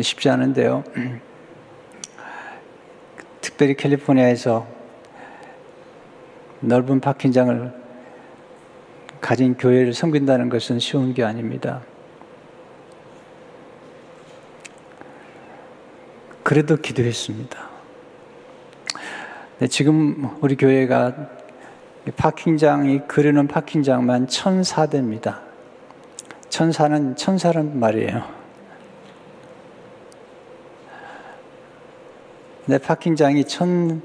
쉽지 0.00 0.30
않은데요. 0.30 0.84
특별히 3.40 3.74
캘리포니아에서 3.74 4.68
넓은 6.60 7.00
파킹장을 7.00 7.72
가진 9.20 9.56
교회를 9.56 9.94
섬긴다는 9.94 10.48
것은 10.48 10.78
쉬운 10.78 11.12
게 11.12 11.24
아닙니다. 11.24 11.82
그래도 16.42 16.76
기도했습니다. 16.76 17.70
지금 19.68 20.36
우리 20.40 20.56
교회가 20.56 21.14
파킹장이 22.16 23.02
그리는 23.06 23.46
파킹장만 23.46 24.26
천사대입니다. 24.28 25.42
천사는 26.48 27.14
천사란 27.16 27.78
말이에요. 27.78 28.40
내 32.66 32.78
파킹장이 32.78 33.44
천 33.44 34.02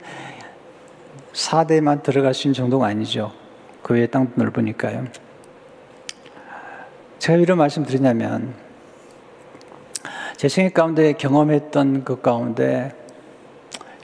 4대만 1.34 2.04
들어갈 2.04 2.34
수 2.34 2.48
있는 2.48 2.54
정도가 2.54 2.88
아니죠. 2.88 3.32
그 3.82 3.94
외에 3.94 4.08
땅도 4.08 4.34
넓으니까요. 4.36 5.06
제가 7.20 7.38
이런 7.40 7.58
말씀 7.58 7.86
드리냐면, 7.86 8.54
제 10.38 10.50
생애 10.50 10.70
가운데 10.70 11.14
경험했던 11.14 12.04
그 12.04 12.20
가운데, 12.20 12.94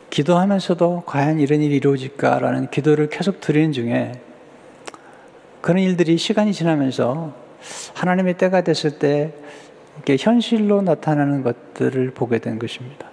기도하면서도 0.10 1.04
과연 1.06 1.40
이런 1.40 1.62
일이 1.62 1.76
이루어질까라는 1.76 2.70
기도를 2.70 3.10
계속 3.10 3.42
드리는 3.42 3.74
중에, 3.74 4.14
그런 5.60 5.80
일들이 5.80 6.18
시간이 6.18 6.54
지나면서 6.54 7.34
하나님의 7.96 8.38
때가 8.38 8.62
됐을 8.62 8.98
때, 8.98 9.34
이렇게 9.96 10.16
현실로 10.18 10.82
나타나는 10.82 11.44
것들을 11.44 12.12
보게 12.12 12.40
된 12.40 12.60
것입니다. 12.60 13.10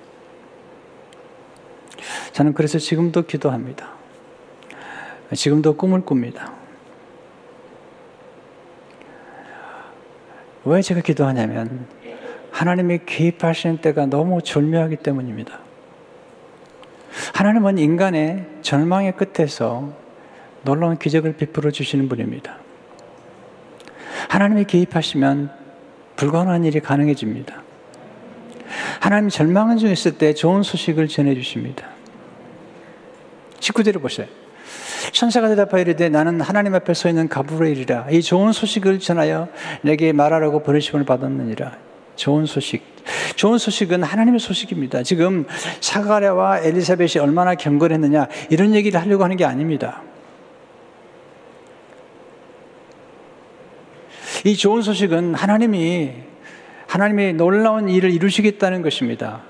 저는 2.33 2.55
그래서 2.55 2.79
지금도 2.79 3.23
기도합니다. 3.23 3.91
지금도 5.35 5.77
꿈을 5.77 6.05
꿉니다. 6.05 6.53
왜 10.65 10.81
제가 10.83 11.01
기도하냐면 11.01 11.87
하나님이 12.59 12.99
개입하시는 13.07 13.77
때가 13.77 14.07
너무 14.07 14.43
절묘하기 14.43 14.97
때문입니다. 14.97 15.61
하나님은 17.33 17.79
인간의 17.79 18.47
절망의 18.63 19.15
끝에서 19.15 19.93
놀라운 20.65 20.99
기적을 20.99 21.37
베풀어 21.37 21.71
주시는 21.71 22.09
분입니다. 22.09 22.57
하나님이 24.29 24.65
개입하시면 24.65 25.53
불가능한 26.17 26.65
일이 26.65 26.81
가능해집니다. 26.81 27.63
하나님 28.99 29.29
절망 29.29 29.79
중에 29.79 29.93
있을 29.93 30.19
때 30.19 30.35
좋은 30.35 30.65
소식을 30.65 31.07
전해 31.07 31.37
주십니다. 31.37 31.87
19절을 33.61 34.03
보세요. 34.03 34.27
천사가 35.13 35.47
대답하여 35.47 35.83
이르되 35.83 36.09
나는 36.09 36.41
하나님 36.41 36.75
앞에 36.75 36.93
서 36.93 37.09
있는 37.09 37.29
가브리엘이라 37.29 38.09
이 38.11 38.21
좋은 38.21 38.51
소식을 38.51 38.99
전하여 38.99 39.47
내게 39.83 40.13
말하라고 40.13 40.65
버리심을 40.65 41.05
받았느니라. 41.05 41.88
좋은 42.19 42.47
소식. 42.47 42.83
좋은 43.37 43.57
소식은 43.59 44.03
하나님의 44.03 44.41
소식입니다. 44.41 45.05
지금 45.05 45.47
사가랴와 45.81 46.61
엘리사벳이 46.61 47.19
얼마나 47.21 47.55
경건했느냐 47.55 48.27
이런 48.51 48.75
얘기를 48.75 49.01
하려고 49.01 49.25
하는 49.25 49.37
게 49.37 49.45
아닙니다. 49.45 50.03
이 54.45 54.57
좋은 54.57 54.83
소식은 54.83 55.35
하나님이 55.35 56.13
하나님의 56.89 57.35
놀라운 57.35 57.89
일을 57.89 58.11
이루시겠다는 58.11 58.83
것입니다. 58.83 59.43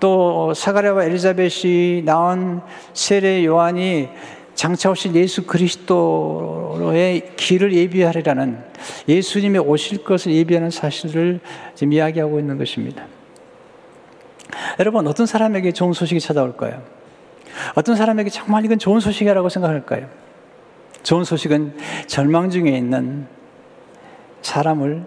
또 0.00 0.52
사가랴와 0.54 1.04
엘리자벳이 1.04 2.02
낳은 2.04 2.60
세례 2.94 3.44
요한이 3.44 4.08
장차 4.56 4.90
오실 4.90 5.14
예수 5.14 5.46
그리스도의 5.46 7.36
길을 7.36 7.74
예비하리라는 7.74 8.58
예수님이 9.06 9.58
오실 9.58 10.02
것을 10.02 10.32
예비하는 10.32 10.70
사실을 10.70 11.40
지금 11.74 11.92
이야기하고 11.92 12.40
있는 12.40 12.56
것입니다. 12.56 13.06
여러분, 14.80 15.06
어떤 15.06 15.26
사람에게 15.26 15.72
좋은 15.72 15.92
소식이 15.92 16.20
찾아올까요? 16.20 16.82
어떤 17.74 17.96
사람에게 17.96 18.30
정말 18.30 18.64
이건 18.64 18.78
좋은 18.78 18.98
소식이라고 18.98 19.48
생각할까요? 19.50 20.08
좋은 21.02 21.24
소식은 21.24 21.76
절망 22.06 22.48
중에 22.48 22.70
있는 22.70 23.26
사람을 24.40 25.04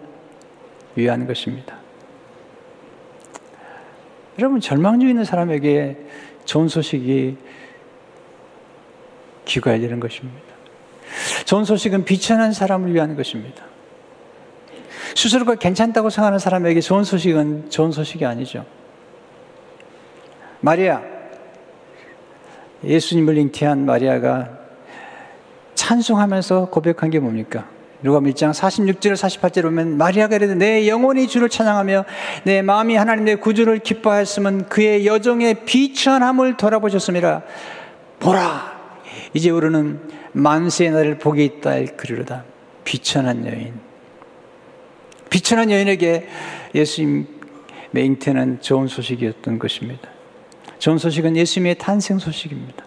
위한 0.95 1.25
것입니다. 1.25 1.75
여러분, 4.37 4.59
절망 4.59 4.99
중에 4.99 5.09
있는 5.09 5.25
사람에게 5.25 5.97
좋은 6.45 6.67
소식이 6.67 7.37
귀가야 9.49 9.79
되는 9.79 9.99
것입니다. 9.99 10.39
좋은 11.45 11.65
소식은 11.65 12.05
비천한 12.05 12.53
사람을 12.53 12.93
위한 12.93 13.15
것입니다. 13.15 13.63
스스로가 15.15 15.55
괜찮다고 15.55 16.09
생각하는 16.09 16.39
사람에게 16.39 16.81
좋은 16.81 17.03
소식은 17.03 17.71
좋은 17.71 17.91
소식이 17.91 18.25
아니죠. 18.25 18.65
마리아, 20.61 21.01
예수님을 22.83 23.37
잉태한 23.37 23.85
마리아가 23.85 24.49
찬송하면서 25.73 26.69
고백한 26.69 27.09
게 27.09 27.19
뭡니까? 27.19 27.67
누가 28.01 28.19
1장 28.19 28.53
46절 28.53 29.13
48절 29.13 29.63
보면 29.63 29.97
마리아가 29.97 30.35
이르되 30.35 30.55
내 30.55 30.87
영혼이 30.87 31.27
주를 31.27 31.49
찬양하며 31.49 32.05
내 32.43 32.61
마음이 32.61 32.95
하나님 32.95 33.27
의 33.27 33.37
구주를 33.37 33.79
기뻐하였으면 33.79 34.69
그의 34.69 35.05
여정의 35.05 35.65
비천함을 35.65 36.55
돌아보셨음이라 36.55 37.41
보라 38.19 38.78
이제 39.33 39.49
우리는 39.49 39.99
만세의 40.33 40.91
날을 40.91 41.17
복이 41.19 41.43
있다 41.45 41.83
그리로다. 41.97 42.45
비천한 42.83 43.45
여인. 43.45 43.73
비천한 45.29 45.69
여인에게 45.69 46.27
예수님의 46.73 47.27
잉태는 47.95 48.61
좋은 48.61 48.87
소식이었던 48.87 49.59
것입니다. 49.59 50.09
좋은 50.79 50.97
소식은 50.97 51.35
예수님의 51.35 51.77
탄생 51.77 52.17
소식입니다. 52.17 52.85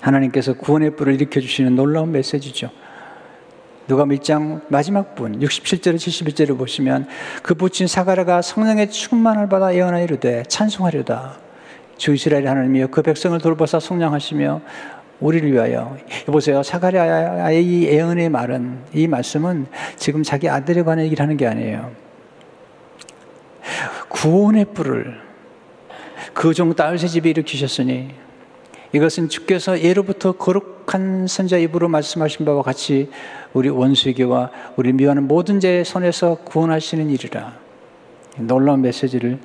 하나님께서 0.00 0.54
구원의 0.54 0.96
뿔을 0.96 1.14
일으켜주시는 1.14 1.76
놀라운 1.76 2.10
메시지죠. 2.10 2.70
누가 3.86 4.04
1장 4.04 4.62
마지막 4.68 5.14
분 5.14 5.38
67절 5.40 5.96
71절을 5.96 6.56
보시면 6.56 7.08
그 7.42 7.54
붙인 7.54 7.86
사가랴가 7.86 8.42
성령의 8.42 8.90
충만을 8.90 9.48
받아 9.48 9.74
예언하 9.74 10.00
이르되 10.00 10.44
찬송하려다 10.44 11.38
주 11.96 12.14
이스라엘 12.14 12.48
하나님이여 12.48 12.88
그 12.88 13.02
백성을 13.02 13.38
돌보사 13.38 13.80
성령하시며 13.80 14.60
우리를 15.20 15.52
위하여. 15.52 15.96
보세요? 16.26 16.62
사가랴의 16.62 17.64
이 17.64 17.84
예언의 17.84 18.28
말은 18.28 18.78
이 18.92 19.06
말씀은 19.06 19.66
지금 19.96 20.22
자기 20.22 20.48
아들에 20.48 20.82
관한 20.82 21.04
얘기를 21.04 21.22
하는 21.22 21.36
게 21.36 21.46
아니에요. 21.46 21.92
구원의 24.08 24.66
뿔을 24.74 25.20
그종 26.34 26.74
딸세 26.74 27.06
집에 27.06 27.30
일으키셨으니 27.30 28.10
이것은 28.92 29.28
주께서 29.28 29.80
예로부터 29.80 30.32
거룩한 30.32 31.26
선자 31.26 31.56
입으로 31.56 31.88
말씀하신 31.88 32.44
바와 32.44 32.62
같이 32.62 33.10
우리 33.52 33.68
원수에게와 33.68 34.50
우리 34.76 34.92
미워하는 34.92 35.28
모든 35.28 35.60
죄의 35.60 35.84
손에서 35.84 36.36
구원하시는 36.44 37.08
일이라. 37.08 37.56
놀라운 38.38 38.82
메시지를 38.82 39.38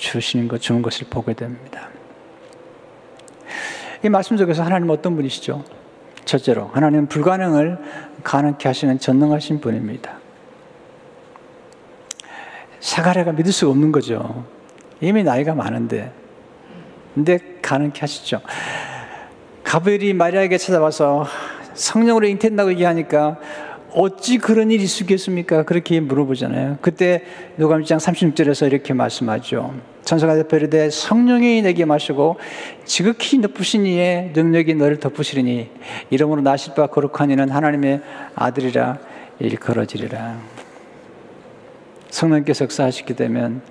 주시는 0.00 0.48
것, 0.48 0.60
주는 0.60 0.82
것을 0.82 1.06
보게 1.10 1.34
됩니다. 1.34 1.88
이 4.02 4.08
말씀 4.08 4.36
속에서 4.36 4.62
하나님 4.62 4.88
어떤 4.90 5.14
분이시죠? 5.14 5.62
첫째로, 6.24 6.70
하나님은 6.72 7.08
불가능을 7.08 7.78
가능케 8.22 8.68
하시는 8.68 8.98
전능하신 8.98 9.60
분입니다. 9.60 10.18
사가랴가 12.80 13.32
믿을 13.32 13.52
수가 13.52 13.72
없는 13.72 13.92
거죠. 13.92 14.46
이미 15.00 15.22
나이가 15.22 15.54
많은데. 15.54 16.12
근데 17.14 17.38
가능케 17.60 18.00
하시죠. 18.00 18.40
가브리엘이 19.64 20.14
마리아에게 20.14 20.56
찾아와서 20.56 21.26
성령으로 21.74 22.26
잉태한다고 22.26 22.70
얘기하니까 22.72 23.38
어찌 23.92 24.38
그런 24.38 24.70
일이 24.70 24.84
있겠습니까? 24.84 25.64
그렇게 25.64 26.00
물어보잖아요. 26.00 26.78
그때 26.80 27.24
누가복음 27.56 27.84
1장 27.84 27.98
36절에서 27.98 28.66
이렇게 28.66 28.94
말씀하죠. 28.94 29.74
천사가 30.04 30.34
대표르되 30.34 30.90
성령이 30.90 31.62
내게 31.62 31.84
마시고 31.84 32.38
지극히 32.84 33.38
높으신 33.38 33.86
이의 33.86 34.32
능력이 34.34 34.74
너를 34.74 34.98
덮으시리니 34.98 35.70
이름으로 36.10 36.40
나실 36.40 36.74
바 36.74 36.86
거룩한 36.86 37.30
이는 37.30 37.48
하나님의 37.48 38.00
아들이라 38.34 38.98
일컬어지리라. 39.38 40.38
성령께서 42.10 42.64
역사하시게 42.64 43.14
되면 43.14 43.62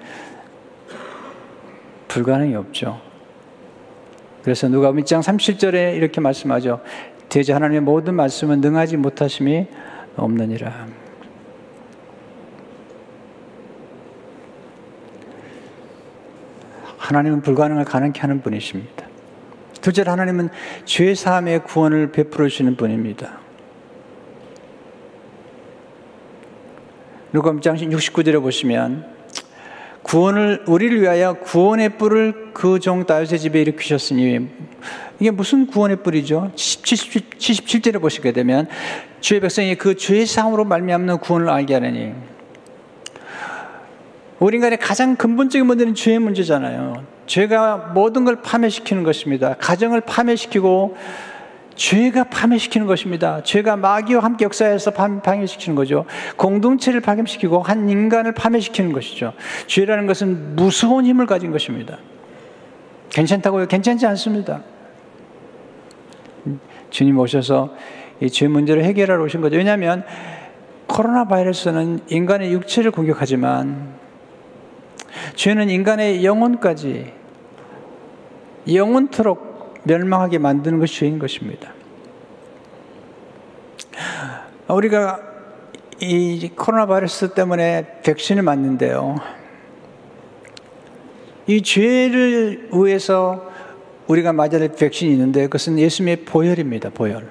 불가능이 2.08 2.56
없죠. 2.56 3.00
그래서 4.44 4.68
누가 4.68 4.92
1장 4.92 5.22
37절에 5.22 5.96
이렇게 5.96 6.22
말씀하죠. 6.22 6.82
대제 7.28 7.54
하나님의 7.54 7.82
모든 7.82 8.16
말씀은 8.16 8.62
능하지 8.62 8.98
못하심이 8.98 9.68
없느니라. 10.16 10.88
하나님은 17.10 17.42
불가능을 17.42 17.86
가능케 17.86 18.22
하는 18.22 18.42
분이십니다. 18.42 19.08
둘째로 19.82 20.12
하나님은 20.12 20.50
죄 20.86 21.16
사함의 21.16 21.64
구원을 21.64 22.12
베풀어 22.12 22.48
주시는 22.48 22.76
분입니다. 22.76 23.40
누가 27.32 27.52
1장 27.52 27.78
69절에 27.78 28.40
보시면 28.40 29.08
구원을 30.04 30.64
우리를 30.68 31.02
위하여 31.02 31.34
구원의 31.34 31.98
뿔을 31.98 32.54
그 32.54 32.80
종 32.80 33.06
다윗의 33.06 33.40
집에 33.40 33.62
일으키셨으니 33.62 34.48
이게 35.20 35.32
무슨 35.32 35.66
구원의 35.66 36.04
뿔이죠? 36.04 36.52
77, 36.56 37.30
77절에 37.32 38.00
보시게 38.00 38.34
되면 38.34 38.68
주의 39.20 39.40
백성이 39.40 39.76
그 39.76 39.96
죄의 39.96 40.28
상으로 40.28 40.64
말미암는 40.64 41.18
구원을 41.20 41.50
알게 41.50 41.74
하느니 41.74 42.14
우리 44.40 44.56
인간의 44.56 44.78
가장 44.80 45.16
근본적인 45.16 45.66
문제는 45.68 45.96
죄의 45.96 46.20
문제잖아요. 46.20 47.04
죄가 47.28 47.92
모든 47.94 48.24
걸 48.26 48.42
파멸시키는 48.42 49.04
것입니다. 49.04 49.56
가정을 49.60 50.02
파멸시키고 50.02 50.96
죄가 51.76 52.26
파멸시키는 52.26 52.88
것입니다. 52.88 53.42
죄가 53.44 53.76
마귀와 53.76 54.24
함께 54.24 54.46
역사해서 54.46 54.92
파멸시키는 54.92 55.76
거죠. 55.76 56.06
공동체를 56.38 57.02
파멸시키고 57.02 57.62
한 57.62 57.90
인간을 57.90 58.34
파멸시키는 58.34 58.94
것이죠. 58.94 59.34
죄라는 59.68 60.08
것은 60.08 60.56
무서운 60.56 61.06
힘을 61.06 61.26
가진 61.26 61.52
것입니다. 61.52 61.98
괜찮다고요? 63.10 63.68
괜찮지 63.68 64.06
않습니다. 64.08 64.62
주님 66.90 67.18
오셔서 67.20 67.76
이 68.22 68.30
죄 68.30 68.48
문제를 68.48 68.84
해결하러 68.84 69.24
오신 69.24 69.40
거죠. 69.42 69.56
왜냐하면 69.56 70.04
코로나 70.88 71.26
바이러스는 71.26 72.02
인간의 72.10 72.52
육체를 72.52 72.92
공격하지만 72.92 73.99
죄는 75.36 75.70
인간의 75.70 76.26
영혼까지 76.26 77.14
영원토록 78.72 79.82
멸망하게 79.84 80.38
만드는 80.38 80.80
것이 80.80 81.00
죄인 81.00 81.20
것입니다. 81.20 81.74
우리가 84.68 85.20
이 86.02 86.52
코로나 86.56 86.86
바이러스 86.86 87.34
때문에 87.34 88.02
백신을 88.04 88.44
맞는데요. 88.44 89.16
이 91.48 91.62
죄를 91.62 92.70
위해서 92.72 93.50
우리가 94.08 94.34
맞아야 94.34 94.60
될 94.60 94.72
백신이 94.76 95.12
있는데 95.12 95.44
그것은 95.44 95.80
예수님의 95.80 96.26
보혈입니다. 96.26 96.92
보혈. 96.92 97.28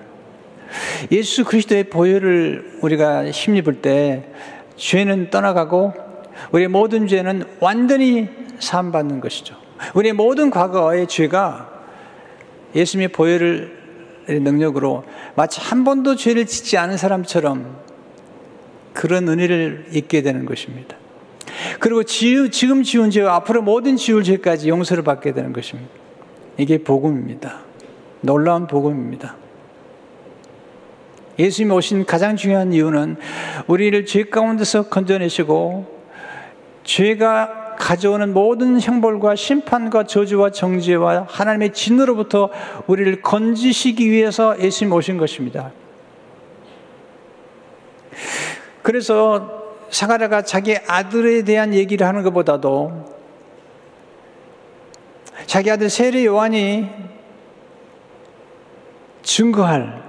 예수 1.13 1.45
그리스도의 1.45 1.85
보혈을 1.85 2.79
우리가 2.83 3.31
힘입을 3.31 3.81
때 3.81 4.29
죄는 4.77 5.31
떠나가고 5.31 6.08
우리의 6.53 6.69
모든 6.69 7.07
죄는 7.07 7.45
완전히 7.61 8.29
사함받는 8.59 9.21
것이죠. 9.21 9.57
우리의 9.95 10.13
모든 10.13 10.51
과거의 10.51 11.07
죄가 11.07 11.71
예수님의 12.75 13.09
보혈을 13.09 13.79
능력으로 14.29 15.05
마치 15.35 15.61
한 15.61 15.85
번도 15.85 16.17
죄를 16.17 16.47
짓지 16.47 16.77
않은 16.77 16.97
사람처럼 16.97 17.79
그런 18.93 19.29
은혜를 19.29 19.87
잊게 19.93 20.23
되는 20.23 20.45
것입니다. 20.45 20.97
그리고 21.81 22.03
지금 22.03 22.83
지은 22.83 23.11
죄와 23.11 23.37
앞으로 23.37 23.63
모든 23.63 23.97
지울 23.97 24.23
죄까지 24.23 24.69
용서를 24.69 25.03
받게 25.05 25.33
되는 25.33 25.53
것입니다. 25.53 25.91
이게 26.57 26.79
복음입니다. 26.79 27.61
놀라운 28.21 28.67
복음입니다. 28.67 29.37
예수님 31.39 31.73
오신 31.73 32.05
가장 32.05 32.37
중요한 32.37 32.73
이유는 32.73 33.17
우리를 33.69 34.05
죄 34.07 34.25
가운데서 34.25 34.89
건져내시고 34.89 35.98
죄가 36.89 37.77
가져오는 37.79 38.33
모든 38.33 38.81
형벌과 38.81 39.37
심판과 39.37 40.05
저주와 40.05 40.51
정죄와 40.51 41.27
하나님의 41.29 41.75
진으로부터 41.75 42.49
우리를 42.87 43.21
건지시기 43.21 44.11
위해서 44.11 44.59
예수님 44.59 44.95
오신 44.95 45.19
것입니다. 45.19 45.71
그래서 48.81 49.77
사가랴가 49.91 50.43
자기 50.43 50.77
아들에 50.77 51.43
대한 51.43 51.75
얘기를 51.75 52.07
하는 52.07 52.23
것보다도 52.23 53.05
자기 55.45 55.71
아들 55.71 55.91
세례 55.91 56.25
요한이 56.25 56.89
증거할 59.23 60.03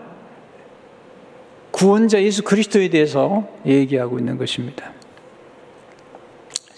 구원자 1.72 2.24
예수 2.24 2.42
그리스도에 2.44 2.88
대해서 2.88 3.46
얘기하고 3.66 4.18
있는 4.18 4.38
것입니다. 4.38 4.99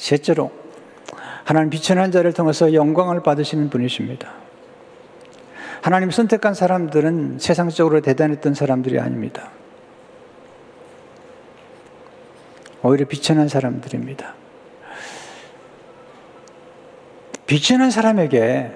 셋째로 0.01 0.51
하나님 1.43 1.69
비천한 1.69 2.11
자를 2.11 2.33
통해서 2.33 2.73
영광을 2.73 3.21
받으시는 3.21 3.69
분이십니다. 3.69 4.33
하나님 5.81 6.09
선택한 6.09 6.55
사람들은 6.55 7.37
세상적으로 7.39 8.01
대단했던 8.01 8.55
사람들이 8.55 8.99
아닙니다. 8.99 9.51
오히려 12.81 13.05
비천한 13.07 13.47
사람들입니다. 13.47 14.33
비천한 17.45 17.91
사람에게 17.91 18.71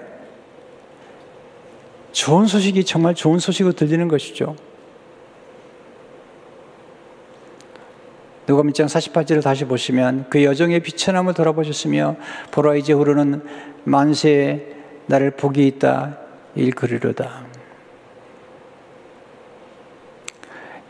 좋은 2.11 2.45
소식이 2.45 2.85
정말 2.85 3.15
좋은 3.15 3.39
소식으로 3.39 3.73
들리는 3.73 4.07
것이죠. 4.07 4.55
누가 8.45 8.61
밑장 8.63 8.85
48절을 8.87 9.41
다시 9.41 9.65
보시면 9.65 10.27
그 10.29 10.43
여정의 10.43 10.81
비천함을 10.81 11.33
돌아보셨으며 11.33 12.15
보라 12.51 12.75
이제 12.75 12.93
흐르는 12.93 13.43
만세에 13.85 14.61
나를 15.07 15.31
복이 15.31 15.65
있다 15.67 16.17
일그리로다. 16.55 17.45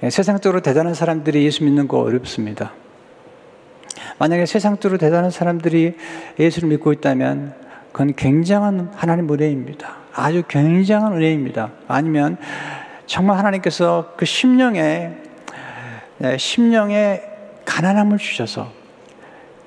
예, 0.03 0.09
세상적으로 0.09 0.61
대단한 0.61 0.93
사람들이 0.93 1.45
예수 1.45 1.63
믿는 1.63 1.87
거 1.87 1.99
어렵습니다. 1.99 2.73
만약에 4.17 4.45
세상적으로 4.45 4.97
대단한 4.97 5.31
사람들이 5.31 5.95
예수를 6.37 6.69
믿고 6.69 6.91
있다면 6.93 7.53
그건 7.91 8.13
굉장한 8.15 8.91
하나님 8.95 9.31
은혜입니다. 9.31 9.95
아주 10.13 10.43
굉장한 10.47 11.13
은혜입니다. 11.13 11.71
아니면 11.87 12.37
정말 13.05 13.37
하나님께서 13.37 14.13
그 14.17 14.25
심령에 14.25 15.11
네, 16.17 16.37
심령에 16.37 17.34
가난함을 17.65 18.17
주셔서 18.17 18.71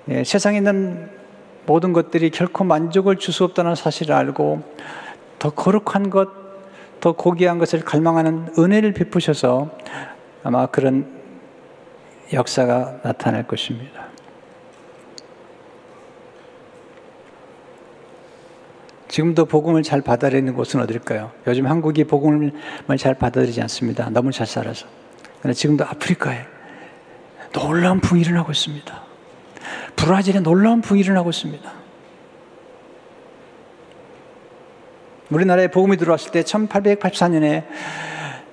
예, 0.08 0.24
세상에 0.24 0.58
있는 0.58 1.10
모든 1.66 1.92
것들이 1.92 2.30
결코 2.30 2.64
만족을 2.64 3.16
줄 3.16 3.34
수 3.34 3.44
없다는 3.44 3.74
사실을 3.74 4.14
알고 4.14 4.62
더 5.38 5.50
거룩한 5.50 6.10
것, 6.10 6.28
더 7.00 7.12
고귀한 7.12 7.58
것을 7.58 7.80
갈망하는 7.84 8.54
은혜를 8.58 8.92
베푸셔서 8.94 9.70
아마 10.42 10.66
그런 10.66 11.06
역사가 12.32 13.00
나타날 13.02 13.46
것입니다. 13.46 14.08
지금도 19.08 19.46
복음을 19.46 19.82
잘 19.82 20.02
받아들이는 20.02 20.54
곳은 20.54 20.80
어딜까요? 20.80 21.32
요즘 21.46 21.66
한국이 21.66 22.04
복음을 22.04 22.52
잘 22.98 23.14
받아들이지 23.14 23.60
않습니다. 23.62 24.10
너무 24.10 24.32
잘 24.32 24.46
살아서. 24.46 24.86
그러나 25.40 25.54
지금도 25.54 25.84
아프리카에 25.84 26.57
놀라운 27.52 28.00
부흥이 28.00 28.20
일어나고 28.22 28.52
있습니다. 28.52 29.02
브라질에 29.96 30.40
놀라운 30.40 30.80
부흥이 30.80 31.00
일어나고 31.00 31.30
있습니다. 31.30 31.72
우리나라에 35.30 35.68
복음이 35.68 35.96
들어왔을 35.96 36.30
때 36.30 36.42
1884년에 36.42 37.64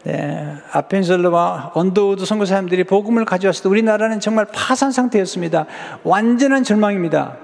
네, 0.03 0.55
아펜젤러와 0.71 1.71
언더우드 1.73 2.25
선교사님들이 2.25 2.83
복음을 2.83 3.25
가져왔을 3.25 3.63
때 3.63 3.69
우리나라는 3.69 4.19
정말 4.19 4.45
파산 4.45 4.91
상태였습니다. 4.91 5.65
완전한 6.03 6.63
절망입니다. 6.63 7.37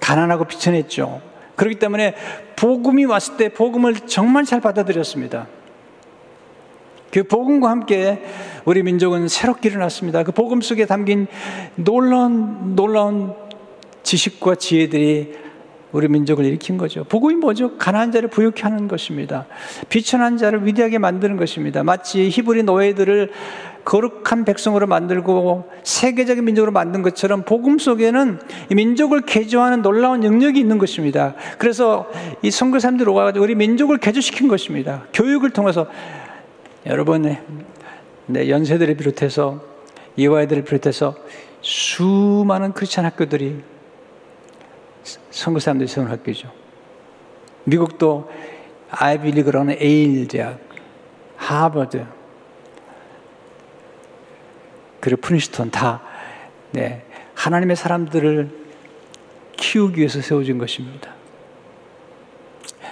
가난하고 0.00 0.44
비천했죠. 0.46 1.20
그렇기 1.54 1.78
때문에 1.78 2.16
복음이 2.56 3.04
왔을 3.04 3.36
때 3.36 3.50
복음을 3.50 3.94
정말 4.06 4.44
잘 4.44 4.60
받아들였습니다. 4.60 5.46
그 7.12 7.22
복음과 7.24 7.68
함께 7.68 8.22
우리 8.64 8.82
민족은 8.82 9.28
새롭게 9.28 9.68
일어났습니다. 9.68 10.22
그 10.22 10.32
복음 10.32 10.62
속에 10.62 10.86
담긴 10.86 11.26
놀라운 11.76 12.74
놀라운 12.74 13.34
지식과 14.02 14.54
지혜들이 14.54 15.34
우리 15.92 16.08
민족을 16.08 16.46
일으킨 16.46 16.78
거죠. 16.78 17.04
복음이 17.04 17.34
뭐죠? 17.34 17.76
가난한 17.76 18.12
자를 18.12 18.30
부유케 18.30 18.62
하는 18.62 18.88
것입니다. 18.88 19.46
비천한 19.90 20.38
자를 20.38 20.66
위대하게 20.66 20.96
만드는 20.96 21.36
것입니다. 21.36 21.84
마치 21.84 22.30
히브리 22.30 22.62
노예들을 22.62 23.30
거룩한 23.84 24.46
백성으로 24.46 24.86
만들고 24.86 25.68
세계적인 25.82 26.46
민족으로 26.46 26.72
만든 26.72 27.02
것처럼 27.02 27.42
복음 27.42 27.78
속에는 27.78 28.40
민족을 28.70 29.20
개조하는 29.22 29.82
놀라운 29.82 30.20
능력이 30.20 30.58
있는 30.58 30.78
것입니다. 30.78 31.34
그래서 31.58 32.10
이 32.40 32.50
선교사님들 32.50 33.06
오가지고 33.06 33.44
우리 33.44 33.54
민족을 33.54 33.98
개조시킨 33.98 34.48
것입니다. 34.48 35.04
교육을 35.12 35.50
통해서 35.50 35.88
여러분, 36.86 37.36
네, 38.26 38.48
연세들을 38.48 38.96
비롯해서 38.96 39.62
이화애들을 40.16 40.64
비롯해서 40.64 41.14
수많은 41.60 42.72
크리스천 42.72 43.04
학교들이 43.04 43.62
선교 45.30 45.58
사람들이 45.60 45.88
세운 45.88 46.08
학교죠. 46.08 46.50
미국도 47.64 48.30
아이비리그라는 48.90 49.76
에일 49.78 50.26
대학, 50.28 50.58
하버드, 51.36 52.04
그리고 55.00 55.20
프린스턴 55.20 55.70
다 55.70 56.02
네, 56.72 57.04
하나님의 57.34 57.76
사람들을 57.76 58.50
키우기 59.56 59.98
위해서 59.98 60.20
세워진 60.20 60.58
것입니다. 60.58 61.12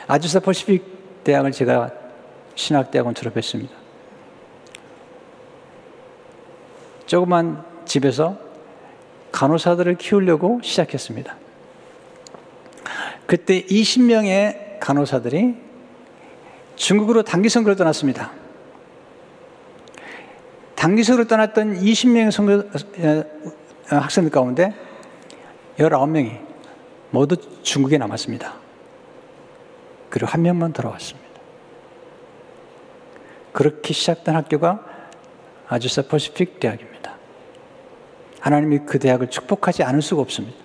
아주사 0.06 0.40
퍼시픽 0.40 1.22
대학을 1.24 1.52
제가 1.52 1.90
신학대학원 2.54 3.14
졸업했습니다. 3.14 3.79
조그만 7.10 7.64
집에서 7.86 8.38
간호사들을 9.32 9.96
키우려고 9.96 10.60
시작했습니다. 10.62 11.36
그때 13.26 13.64
20명의 13.64 14.78
간호사들이 14.78 15.56
중국으로 16.76 17.24
단기 17.24 17.48
선교를 17.48 17.74
떠났습니다. 17.74 18.30
단기 20.76 21.02
선교를 21.02 21.26
떠났던 21.26 21.80
20명의 21.80 22.30
선교, 22.30 22.52
어, 22.52 23.24
학생들 23.88 24.30
가운데 24.30 24.72
19명이 25.78 26.38
모두 27.10 27.34
중국에 27.62 27.98
남았습니다. 27.98 28.54
그리고 30.10 30.28
한 30.28 30.42
명만 30.42 30.72
돌아왔습니다. 30.72 31.28
그렇게 33.52 33.94
시작된 33.94 34.36
학교가 34.36 34.89
아주사 35.70 36.02
퍼시픽 36.02 36.58
대학입니다. 36.58 37.16
하나님이 38.40 38.80
그 38.86 38.98
대학을 38.98 39.30
축복하지 39.30 39.84
않을 39.84 40.02
수가 40.02 40.20
없습니다. 40.22 40.58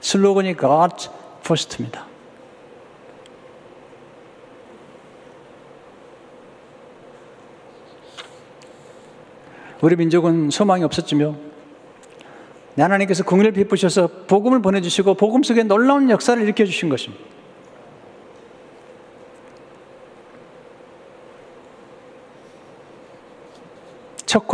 슬로건이 0.00 0.56
God 0.56 1.08
First입니다. 1.40 2.06
우리 9.82 9.96
민족은 9.96 10.48
소망이 10.48 10.82
없었지며 10.84 11.36
하나님께서 12.78 13.24
공의를 13.24 13.52
베푸셔서 13.52 14.24
복음을 14.26 14.62
보내주시고 14.62 15.14
복음 15.14 15.42
속에 15.42 15.64
놀라운 15.64 16.08
역사를 16.08 16.42
일으켜 16.42 16.64
주신 16.64 16.88
것입니다. 16.88 17.33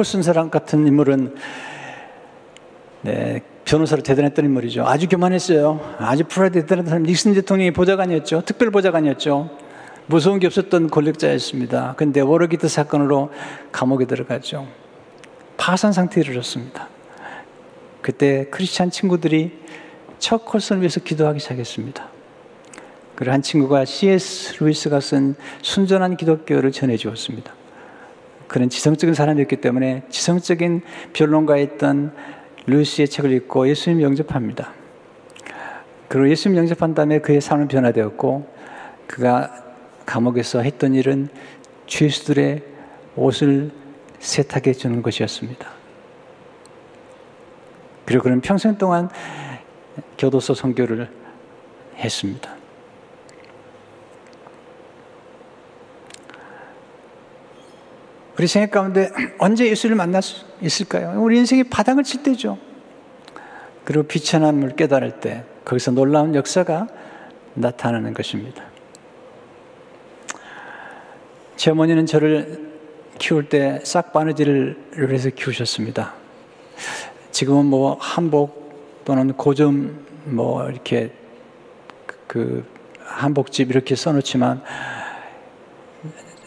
쓴 0.04 0.22
사람 0.22 0.50
같은 0.50 0.86
인물은 0.86 1.34
네, 3.02 3.42
변호사로 3.64 4.02
대단했던 4.02 4.44
인물이죠. 4.44 4.84
아주 4.86 5.08
교만했어요. 5.08 5.80
아주 5.98 6.24
프라이드 6.24 6.60
대단한 6.60 6.86
사람. 6.86 7.02
닉슨 7.04 7.34
대통령이 7.34 7.70
보좌관이었죠. 7.72 8.42
특별 8.44 8.70
보좌관이었죠. 8.70 9.50
무서운 10.06 10.40
게 10.40 10.46
없었던 10.46 10.90
권력자였습니다. 10.90 11.94
근데 11.96 12.20
워터게이트 12.20 12.68
사건으로 12.68 13.30
감옥에 13.70 14.06
들어갔죠. 14.06 14.66
파산 15.56 15.92
상태에 15.92 16.24
이르렀습니다. 16.24 16.88
그때 18.02 18.46
크리스찬 18.50 18.90
친구들이 18.90 19.60
척 20.18 20.44
콜슨을 20.44 20.80
위해서 20.80 21.00
기도하기 21.00 21.38
시작했습니다. 21.38 22.08
그리고 23.14 23.32
한 23.32 23.42
친구가 23.42 23.84
C.S. 23.84 24.62
루이스가 24.62 25.00
쓴 25.00 25.36
순전한 25.62 26.16
기독교를 26.16 26.72
전해 26.72 26.96
주었습니다. 26.96 27.59
그런 28.50 28.68
지성적인 28.68 29.14
사람이었기 29.14 29.58
때문에 29.58 30.02
지성적인 30.08 30.82
변론가였던 31.12 32.12
루시의 32.66 33.06
책을 33.06 33.30
읽고 33.30 33.68
예수님 33.68 34.02
영접합니다. 34.02 34.72
그리고 36.08 36.28
예수님 36.28 36.58
영접한 36.58 36.94
다음에 36.94 37.20
그의 37.20 37.40
삶은 37.40 37.68
변화되었고 37.68 38.52
그가 39.06 39.54
감옥에서 40.04 40.62
했던 40.62 40.94
일은 40.94 41.28
죄수들의 41.86 42.64
옷을 43.14 43.70
세탁해 44.18 44.72
주는 44.72 45.00
것이었습니다. 45.00 45.70
그리고 48.04 48.24
그는 48.24 48.40
평생 48.40 48.76
동안 48.76 49.10
교도소 50.18 50.54
선교를 50.54 51.08
했습니다. 51.98 52.59
우리 58.40 58.46
생각 58.46 58.70
가운데 58.70 59.10
언제 59.36 59.68
예수를 59.68 59.96
만날 59.96 60.22
수 60.22 60.46
있을까요? 60.62 61.22
우리 61.22 61.36
인생이 61.36 61.64
바닥을 61.64 62.04
칠 62.04 62.22
때죠. 62.22 62.56
그리고 63.84 64.04
비천함을 64.04 64.76
깨달을 64.76 65.20
때 65.20 65.44
거기서 65.66 65.90
놀라운 65.90 66.34
역사가 66.34 66.88
나타나는 67.52 68.14
것입니다. 68.14 68.64
제 71.56 71.70
어머니는 71.70 72.06
저를 72.06 72.70
키울 73.18 73.50
때 73.50 73.78
싹 73.84 74.14
바느질을 74.14 75.10
해서 75.10 75.28
키우셨습니다. 75.28 76.14
지금은 77.32 77.66
뭐 77.66 77.98
한복 78.00 79.02
또는 79.04 79.34
고점 79.34 80.06
뭐 80.24 80.66
이렇게 80.66 81.12
그 82.26 82.64
한복집 83.04 83.68
이렇게 83.68 83.94
써놓지만 83.94 84.62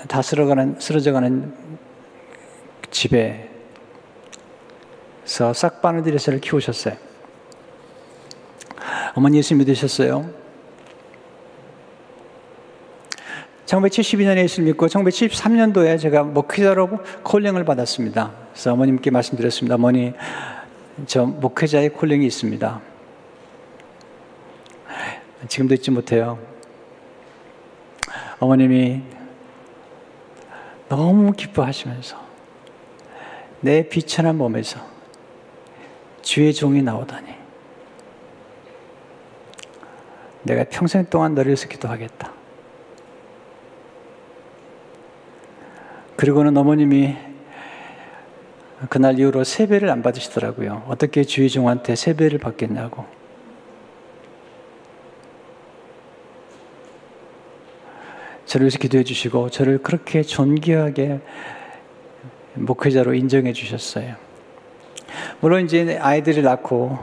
다 0.08 0.23
쓰러가는 0.23 0.77
쓰러져가는 0.79 1.62
집에서 2.93 3.43
싹바느질해서를 5.53 6.39
키우셨어요. 6.39 6.95
어머니 9.15 9.38
예수 9.39 9.56
믿으셨어요? 9.56 10.29
1972년에 13.65 14.38
예수를 14.43 14.65
믿고 14.67 14.88
1973년도에 14.88 15.99
제가 15.99 16.23
목회자로 16.23 16.89
콜링을 17.23 17.65
받았습니다. 17.65 18.32
그래서 18.51 18.73
어머님께 18.73 19.10
말씀드렸습니다. 19.10 19.75
어머니, 19.75 20.13
저 21.08 21.25
목회자의 21.25 21.89
콜링이 21.89 22.25
있습니다. 22.25 22.82
지금도 25.47 25.73
잊지 25.73 25.91
못해요. 25.91 26.38
어머님이 28.39 29.01
너무 30.89 31.32
기뻐하시면서 31.32 32.32
내 33.63 33.88
비천한 33.88 34.38
몸에서 34.38 34.78
주의 36.21 36.54
종이 36.54 36.82
나오다니 36.82 37.34
내가 40.43 40.65
평생 40.65 41.06
동안 41.06 41.34
너를 41.34 41.47
위해서 41.47 41.69
기도하겠다. 41.69 42.34
그리고는 46.17 46.58
어머님이 46.58 47.15
그날 48.89 49.17
이후로 49.17 49.45
세배를 49.45 49.89
안 49.89 50.02
받으시더라고요. 50.02 50.84
어떻게 50.89 51.23
주의 51.23 51.49
종한테 51.49 51.95
세배를 51.95 52.39
받겠냐고. 52.39 53.06
저를 58.45 58.65
위해서 58.65 58.78
기도해 58.78 59.06
주시고 59.06 59.52
저를 59.52 59.78
그렇게 59.82 60.21
존귀하게 60.21 61.21
목회자로 62.55 63.13
인정해 63.13 63.53
주셨어요. 63.53 64.15
물론 65.39 65.65
이제 65.65 65.97
아이들을 65.99 66.43
낳고 66.43 66.97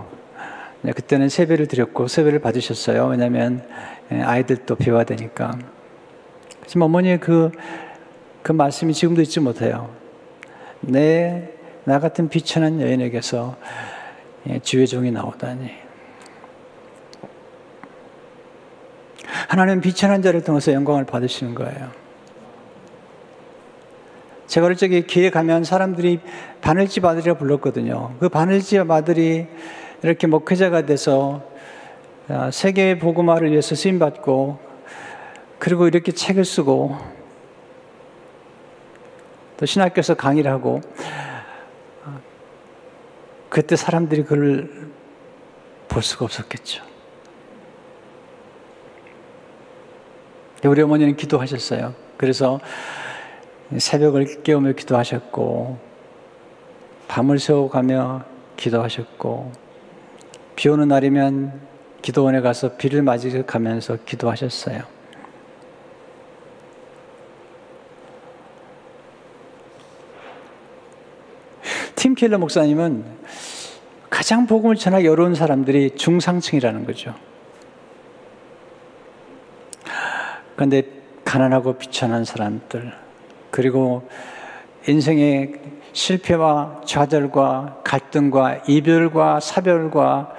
그때는 0.83 1.29
세배를 1.29 1.67
드렸고 1.67 2.09
세배를 2.09 2.41
받으셨어요. 2.41 3.07
왜냐하면 3.07 3.67
아이들도 4.11 4.77
배워야 4.77 5.05
되니까. 5.05 5.59
하지만 6.63 6.87
어머니의 6.87 7.21
그, 7.21 7.51
그 8.43 8.53
말씀이 8.53 8.95
지금도 8.95 9.23
잊지 9.23 9.41
못해요. 9.41 9.91
내, 10.81 11.51
나 11.85 11.99
같은 11.99 12.29
비천한 12.29 12.81
여인에게서 12.81 13.57
주의 14.63 14.87
종이 14.87 15.11
나오다니. 15.11 15.71
하나님 19.49 19.81
비천한 19.81 20.23
자를 20.23 20.43
통해서 20.43 20.73
영광을 20.73 21.05
받으시는 21.05 21.55
거예요. 21.55 22.00
제가 24.51 24.67
어릴 24.67 24.77
적에 24.77 25.03
기회 25.03 25.31
가면 25.31 25.63
사람들이 25.63 26.19
바늘집 26.61 27.05
아들이라 27.05 27.35
불렀거든요. 27.35 28.17
그 28.19 28.29
바늘집 28.29 28.91
아들이 28.91 29.47
이렇게 30.03 30.27
목회자가 30.27 30.87
돼서 30.87 31.49
아, 32.27 32.51
세계 32.51 32.99
복음화를 32.99 33.53
위해서 33.53 33.77
쓰임 33.77 34.01
받고 34.01 34.59
그리고 35.61 35.87
이렇게 35.87 36.11
책을 36.11 36.45
쓰고 36.45 36.99
또 39.57 39.67
신학교에서 39.67 40.15
강의를 40.15 40.51
하고 40.51 40.81
그때 43.51 43.77
사람들이 43.77 44.25
그걸 44.25 44.91
볼 45.87 46.03
수가 46.03 46.25
없었겠죠. 46.25 46.83
우리 50.65 50.83
어머니는 50.83 51.15
기도하셨어요. 51.15 51.95
그래서 52.17 52.59
새벽을 53.79 54.43
깨우며 54.43 54.73
기도하셨고, 54.73 55.79
밤을 57.09 57.39
새워가며 57.39 58.25
기도하셨고, 58.57 59.53
비 60.57 60.69
오는 60.69 60.89
날이면 60.89 61.61
기도원에 62.03 62.41
가서 62.41 62.77
비를 62.77 63.03
맞이가면서 63.03 63.99
기도하셨어요. 64.05 64.83
팀 71.95 72.15
켈러 72.15 72.39
목사님은 72.39 73.05
가장 74.09 74.47
복음을 74.47 74.77
전하기 74.77 75.07
어려운 75.07 75.35
사람들이 75.35 75.97
중상층이라는 75.97 76.87
거죠. 76.87 77.15
그런데 80.57 80.83
가난하고 81.25 81.79
비천한 81.79 82.25
사람들, 82.25 82.93
그리고 83.51 84.09
인생의 84.87 85.55
실패와 85.93 86.83
좌절과 86.85 87.83
갈등과 87.85 88.63
이별과 88.69 89.41
사별과 89.41 90.35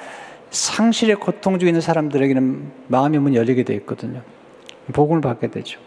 상실의 0.49 1.15
고통 1.17 1.59
중에 1.59 1.69
있는 1.69 1.81
사람들에게는 1.81 2.71
마음의 2.87 3.19
문 3.19 3.35
열리게 3.35 3.63
되어 3.63 3.77
있거든요. 3.77 4.21
복음을 4.93 5.21
받게 5.21 5.47
되죠. 5.49 5.79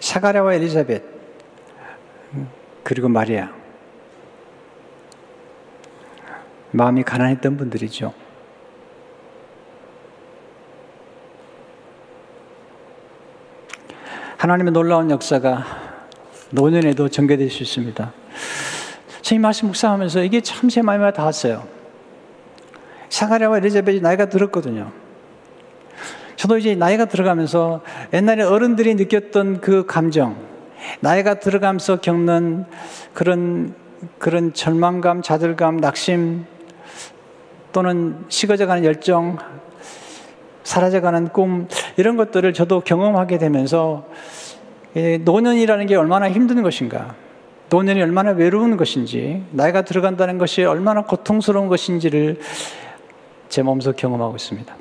사가랴와 0.00 0.54
엘리자벳 0.54 1.02
그리고 2.82 3.08
마리아 3.08 3.52
마음이 6.72 7.02
가난했던 7.02 7.56
분들이죠. 7.56 8.12
하나님의 14.40 14.72
놀라운 14.72 15.10
역사가 15.10 15.66
노년에도 16.48 17.10
전개될 17.10 17.50
수 17.50 17.62
있습니다. 17.62 18.10
제 19.20 19.38
말씀 19.38 19.66
묵상하면서 19.66 20.24
이게 20.24 20.40
참 20.40 20.70
제 20.70 20.80
마음에 20.80 21.12
닿았어요. 21.12 21.68
사가랴와 23.10 23.58
엘리자벳이 23.58 24.00
나이가 24.00 24.30
들었거든요. 24.30 24.92
저도 26.36 26.56
이제 26.56 26.74
나이가 26.74 27.04
들어가면서 27.04 27.82
옛날에 28.14 28.42
어른들이 28.42 28.94
느꼈던 28.94 29.60
그 29.60 29.84
감정, 29.84 30.38
나이가 31.00 31.34
들어가면서 31.34 32.00
겪는 32.00 32.64
그런 33.12 33.74
그런 34.16 34.54
절망감, 34.54 35.20
좌절감, 35.20 35.76
낙심 35.76 36.46
또는 37.72 38.24
식어져가는 38.30 38.86
열정, 38.86 39.36
사라져가는 40.62 41.28
꿈 41.28 41.68
이런 42.00 42.16
것들을 42.16 42.54
저도 42.54 42.80
경험하게 42.80 43.36
되면서 43.36 44.06
노년이라는 45.20 45.86
게 45.86 45.94
얼마나 45.96 46.30
힘든 46.30 46.62
것인가 46.62 47.14
노년이 47.68 48.00
얼마나 48.00 48.30
외로운 48.30 48.78
것인지 48.78 49.44
나이가 49.52 49.82
들어간다는 49.82 50.38
것이 50.38 50.64
얼마나 50.64 51.02
고통스러운 51.02 51.68
것인지를 51.68 52.40
제 53.50 53.62
몸소 53.62 53.92
경험하고 53.92 54.34
있습니다. 54.36 54.74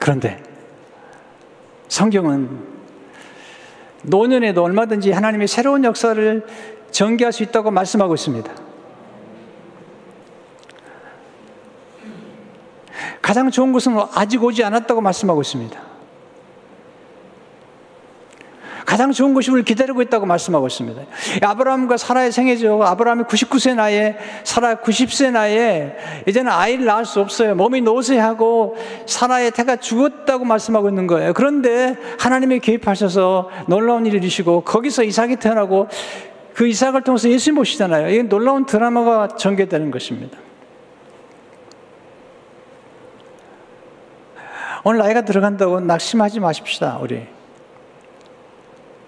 그런데 0.00 0.40
성경은 1.88 2.48
노년에도 4.04 4.62
얼마든지 4.62 5.10
하나님의 5.10 5.48
새로운 5.48 5.84
역사를 5.84 6.46
전개할 6.92 7.32
수 7.32 7.42
있다고 7.42 7.72
말씀하고 7.72 8.14
있습니다. 8.14 8.52
가장 13.22 13.50
좋은 13.50 13.72
것은 13.72 13.96
아직 14.14 14.42
오지 14.42 14.62
않았다고 14.64 15.00
말씀하고 15.00 15.40
있습니다. 15.40 15.92
가장 18.84 19.12
좋은 19.12 19.32
것이 19.32 19.50
우리를 19.50 19.64
기다리고 19.64 20.02
있다고 20.02 20.26
말씀하고 20.26 20.66
있습니다. 20.66 21.02
아브라함과 21.40 21.96
사라의 21.96 22.32
생애죠. 22.32 22.82
아브라함이 22.82 23.22
99세 23.22 23.74
나이에, 23.74 24.18
사라 24.44 24.74
90세 24.74 25.30
나이에, 25.30 25.96
이제는 26.26 26.50
아이를 26.50 26.84
낳을 26.84 27.06
수 27.06 27.20
없어요. 27.20 27.54
몸이 27.54 27.80
노쇠하고, 27.80 28.76
사라의 29.06 29.52
태가 29.52 29.76
죽었다고 29.76 30.44
말씀하고 30.44 30.88
있는 30.88 31.06
거예요. 31.06 31.32
그런데 31.32 31.96
하나님이 32.18 32.58
개입하셔서 32.58 33.50
놀라운 33.66 34.04
일을 34.04 34.18
이루시고, 34.18 34.62
거기서 34.62 35.04
이삭이 35.04 35.36
태어나고, 35.36 35.88
그 36.52 36.66
이삭을 36.66 37.02
통해서 37.02 37.30
예수님 37.30 37.56
보시잖아요. 37.56 38.10
이게 38.10 38.22
놀라운 38.24 38.66
드라마가 38.66 39.28
전개되는 39.28 39.90
것입니다. 39.90 40.36
오늘 44.84 44.98
나이가 44.98 45.22
들어간다고 45.22 45.80
낙심하지 45.80 46.40
마십시다, 46.40 46.98
우리. 47.00 47.26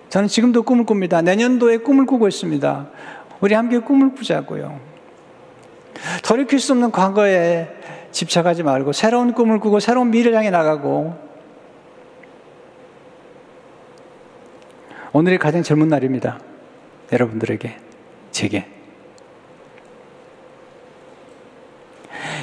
저는 0.09 0.29
지금도 0.29 0.62
꿈을 0.62 0.87
꿉니다. 0.87 1.20
내년도에 1.22 1.79
꿈을 1.79 2.07
꾸고 2.07 2.29
있습니다. 2.29 2.87
우리 3.41 3.55
함께 3.55 3.79
꿈을 3.79 4.14
꾸자고요. 4.14 4.79
돌이킬 6.22 6.61
수 6.61 6.72
없는 6.72 6.93
과거에 6.93 7.68
집착하지 8.12 8.62
말고 8.62 8.93
새로운 8.93 9.33
꿈을 9.33 9.59
꾸고 9.59 9.81
새로운 9.81 10.11
미래를 10.11 10.37
향해 10.37 10.51
나가고 10.51 11.18
오늘이 15.12 15.39
가장 15.39 15.62
젊은 15.62 15.89
날입니다. 15.89 16.39
여러분들에게, 17.12 17.77
제게. 18.31 18.66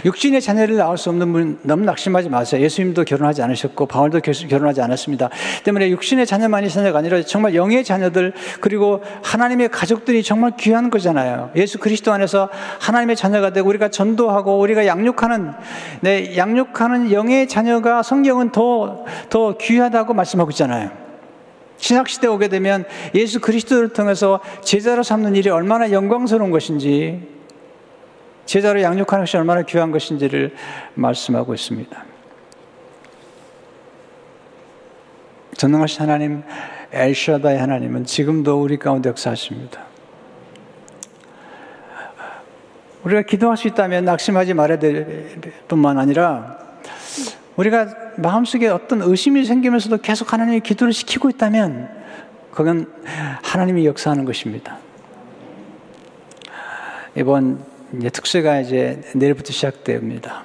육신의 0.05 0.41
자녀를 0.41 0.77
낳을 0.77 0.97
수 0.97 1.09
없는 1.09 1.33
분 1.33 1.59
너무 1.63 1.85
낙심하지 1.85 2.29
마세요. 2.29 2.61
예수님도 2.63 3.03
결혼하지 3.03 3.41
않으셨고 3.41 3.85
바울도 3.85 4.21
결혼하지 4.21 4.81
않았습니다. 4.81 5.29
때문에 5.63 5.89
육신의 5.89 6.25
자녀만이 6.25 6.69
자녀가 6.69 6.99
아니라 6.99 7.21
정말 7.23 7.55
영의 7.55 7.83
자녀들 7.83 8.33
그리고 8.59 9.01
하나님의 9.23 9.69
가족들이 9.69 10.23
정말 10.23 10.53
귀한 10.57 10.89
거잖아요. 10.89 11.51
예수 11.55 11.77
그리스도 11.77 12.11
안에서 12.11 12.49
하나님의 12.79 13.15
자녀가 13.15 13.51
되고 13.51 13.69
우리가 13.69 13.89
전도하고 13.89 14.59
우리가 14.59 14.85
양육하는 14.85 15.53
네, 16.01 16.37
양육하는 16.37 17.11
영의 17.11 17.47
자녀가 17.47 18.03
성경은 18.03 18.51
더 18.51 19.05
더 19.29 19.57
귀하다고 19.57 20.13
말씀하고 20.13 20.51
있잖아요. 20.51 20.91
신학 21.77 22.07
시대 22.09 22.27
오게 22.27 22.47
되면 22.47 22.85
예수 23.15 23.39
그리스도를 23.39 23.89
통해서 23.89 24.39
제자로 24.61 25.01
삼는 25.03 25.35
일이 25.35 25.49
얼마나 25.49 25.91
영광스러운 25.91 26.51
것인지 26.51 27.27
제자로 28.51 28.81
양육하는 28.81 29.23
것이 29.23 29.37
얼마나 29.37 29.61
귀한 29.61 29.91
것인지를 29.91 30.53
말씀하고 30.95 31.53
있습니다. 31.53 32.03
전능하신 35.55 36.01
하나님 36.01 36.43
엘샤다의 36.91 37.57
하나님은 37.57 38.03
지금도 38.03 38.61
우리 38.61 38.75
가운데 38.75 39.07
역사하십니다. 39.07 39.85
우리가 43.03 43.21
기도할 43.21 43.55
수 43.55 43.69
있다면 43.69 44.03
낙심하지 44.03 44.53
말아야 44.53 44.79
될 44.79 45.39
뿐만 45.69 45.97
아니라 45.97 46.57
우리가 47.55 47.87
마음속에 48.17 48.67
어떤 48.67 49.01
의심이 49.01 49.45
생기면서도 49.45 49.99
계속 49.99 50.33
하나님의 50.33 50.59
기도를 50.59 50.91
시키고 50.91 51.29
있다면 51.29 51.89
그건 52.51 52.91
하나님이 53.43 53.85
역사하는 53.85 54.25
것입니다. 54.25 54.77
이번 57.15 57.70
이제 57.93 58.09
특세가 58.09 58.59
이제 58.61 59.01
내일부터 59.15 59.51
시작됩니다. 59.51 60.43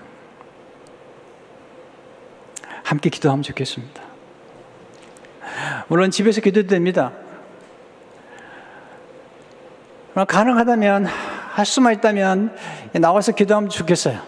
함께 2.83 3.09
기도하면 3.11 3.43
좋겠습니다. 3.43 4.03
물론 5.89 6.11
집에서 6.11 6.41
기도도 6.41 6.69
됩니다. 6.69 7.13
가능하다면 10.15 11.07
할 11.07 11.67
수만 11.67 11.93
있다면 11.95 12.57
나와서 12.95 13.33
기도하면 13.33 13.71
좋겠어요. 13.71 14.21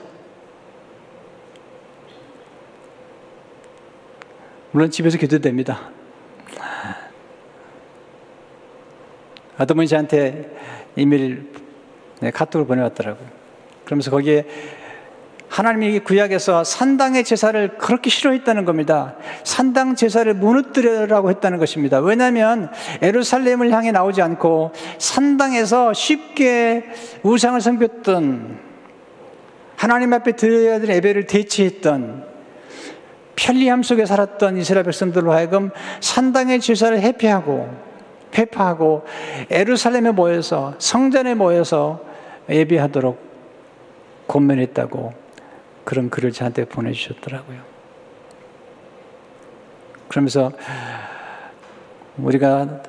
물론 4.71 4.91
집에서 4.91 5.19
기도도 5.19 5.43
됩니다. 5.43 5.91
어떤 9.59 9.77
분이 9.77 9.89
저한테 9.89 10.57
이메일 10.95 11.68
네, 12.21 12.31
카톡을 12.31 12.67
보내왔더라고요. 12.67 13.27
그러면서 13.85 14.11
거기에 14.11 14.45
하나님이 15.49 16.01
구약에서 16.01 16.63
산당의 16.63 17.25
제사를 17.25 17.79
그렇게 17.79 18.11
싫어했다는 18.11 18.65
겁니다. 18.65 19.15
산당 19.45 19.95
제사를 19.95 20.33
무너뜨려라고 20.35 21.31
했다는 21.31 21.59
것입니다. 21.59 22.01
왜냐하면 22.01 22.71
에루살렘을 23.01 23.73
향해 23.73 23.91
나오지 23.91 24.21
않고 24.21 24.73
산당에서 24.99 25.95
쉽게 25.95 26.85
우상을 27.23 27.59
섬겼던 27.61 28.59
하나님 29.77 30.13
앞에 30.13 30.33
드려야 30.33 30.81
될 30.81 30.91
예배를 30.97 31.27
대치했던 31.27 32.27
편리함 33.37 33.83
속에 33.83 34.05
살았던 34.05 34.59
이스라엘 34.59 34.85
백성들로 34.85 35.33
하여금 35.33 35.71
산당의 36.01 36.61
제사를 36.61 37.01
회피하고 37.01 37.69
회파하고 38.37 39.05
에루살렘에 39.51 40.11
모여서 40.11 40.75
성전에 40.79 41.35
모여서 41.35 42.08
예배하도록 42.49 43.29
권면했다고 44.27 45.13
그런 45.85 46.11
글을 46.11 46.33
저한테 46.33 46.65
보내주셨더라고요. 46.67 47.63
그러면서 50.09 50.53
우리가 52.17 52.83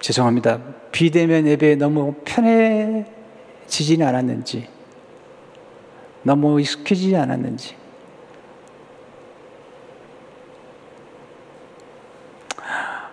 죄송합니다. 0.00 0.60
비대면 0.92 1.46
예배에 1.46 1.76
너무 1.76 2.14
편해지지는 2.24 4.06
않았는지, 4.06 4.68
너무 6.22 6.60
익숙해지지 6.60 7.16
않았는지, 7.16 7.76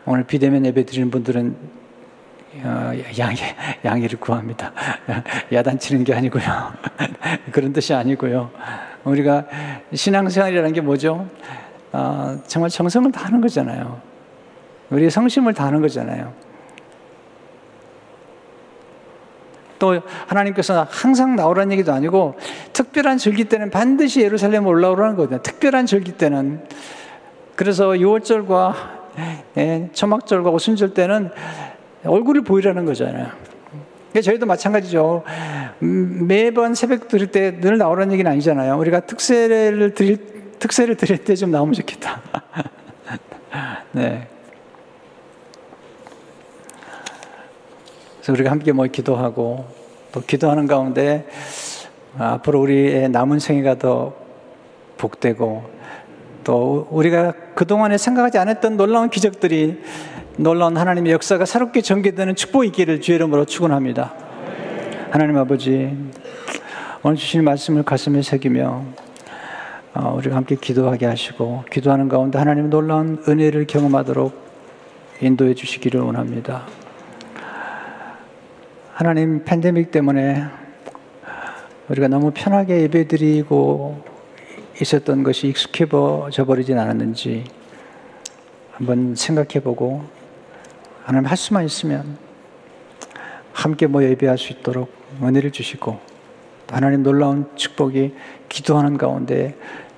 오늘 0.06 0.26
비대면 0.26 0.66
예배 0.66 0.86
드리는 0.86 1.10
분들은 1.10 1.56
어, 1.56 1.83
양해, 3.18 3.56
양해를 3.84 4.20
구합니다. 4.20 4.72
야단치는 5.52 6.04
게 6.04 6.14
아니고요. 6.14 6.74
그런 7.52 7.74
뜻이 7.74 7.94
아니고요. 7.94 8.52
우리가 9.04 9.46
신앙생활이라는 9.94 10.74
게 10.74 10.82
뭐죠? 10.82 11.28
어, 11.92 12.40
정말 12.48 12.70
정성을 12.70 13.12
다하는 13.12 13.42
거잖아요. 13.42 14.02
우리 14.90 15.10
성심을 15.10 15.54
다하는 15.54 15.82
거잖아요. 15.82 16.34
또 19.80 20.00
하나님께서 20.28 20.88
항상 20.90 21.36
나오라는 21.36 21.74
얘기도 21.74 21.92
아니고 21.92 22.36
특별한 22.72 23.18
절기 23.18 23.46
때는 23.46 23.70
반드시 23.70 24.22
예루살렘 24.22 24.66
올라오라는 24.66 25.16
거거든요. 25.16 25.42
특별한 25.42 25.88
절기 25.88 26.14
때는 26.14 26.66
그래서 27.56 27.90
6월절과 27.90 28.74
예, 29.58 29.90
초막절과 29.94 30.50
오순절 30.50 30.94
때는 30.94 31.32
얼굴을 32.06 32.42
보이라는 32.44 32.86
거잖아요. 32.86 33.28
저희도 34.24 34.46
마찬가지죠. 34.46 35.24
음, 35.82 36.26
매번 36.28 36.76
새벽 36.76 37.08
드릴 37.08 37.28
때 37.28 37.60
늘 37.60 37.78
나오라는 37.78 38.14
얘기는 38.14 38.30
아니잖아요. 38.30 38.78
우리가 38.78 39.02
특세를 39.02 39.94
드릴, 39.96 40.18
특세를 40.60 40.96
드릴 40.98 41.24
때 41.24 41.36
좀 41.36 41.50
나오면 41.52 41.74
좋겠다. 41.74 42.22
네. 43.94 44.28
그래서 48.18 48.32
우리가 48.34 48.52
함께 48.52 48.72
뭐 48.72 48.86
기도하고 48.86 49.66
또 50.12 50.22
기도하는 50.22 50.68
가운데 50.68 51.28
앞으로 52.18 52.62
우리의 52.62 53.10
남은 53.10 53.40
생애가 53.40 53.80
더 53.80 54.14
복되고 54.98 55.64
또 56.44 56.88
우리가 56.92 57.34
그동안에 57.56 57.98
생각하지 57.98 58.38
않았던 58.38 58.78
놀라운 58.78 59.10
기적들이 59.10 59.82
놀라운 60.38 60.78
하나님의 60.78 61.12
역사가 61.12 61.46
새롭게 61.46 61.82
전개되는 61.82 62.36
축복이 62.36 62.68
있기를 62.70 63.02
주의 63.02 63.18
이름으로 63.18 63.46
축원합니다. 63.46 64.14
하나님 65.12 65.38
아버지 65.38 65.96
오늘 67.04 67.18
주신 67.18 67.44
말씀을 67.44 67.84
가슴에 67.84 68.24
새기며 68.24 68.84
어, 69.94 70.16
우리가 70.18 70.36
함께 70.36 70.56
기도하게 70.56 71.06
하시고 71.06 71.66
기도하는 71.72 72.10
가운데 72.10 72.40
하나님 72.40 72.72
놀라운 72.72 73.24
은혜를 73.28 73.68
경험하도록 73.68 74.34
인도해 75.22 75.54
주시기를 75.54 76.02
원합니다. 76.02 76.64
하나님 78.94 79.44
팬데믹 79.44 79.92
때문에 79.92 80.46
우리가 81.90 82.08
너무 82.08 82.32
편하게 82.34 82.82
예배드리고 82.82 84.04
있었던 84.82 85.22
것이 85.22 85.50
익숙해져 85.50 86.46
버리진 86.48 86.80
않았는지 86.80 87.44
한번 88.72 89.14
생각해 89.14 89.60
보고 89.64 90.23
하나님 91.04 91.28
할 91.28 91.38
수만 91.38 91.66
있으면 91.66 92.18
함께 93.52 93.88
모여 93.88 94.10
예배할 94.10 94.38
수 94.38 94.54
있도록 94.54 94.92
은혜를 95.22 95.52
주시고 95.52 96.00
하나님 96.70 97.04
놀라운 97.04 97.46
축복이 97.56 98.14
기도하는 98.50 98.98
가운데 98.98 99.56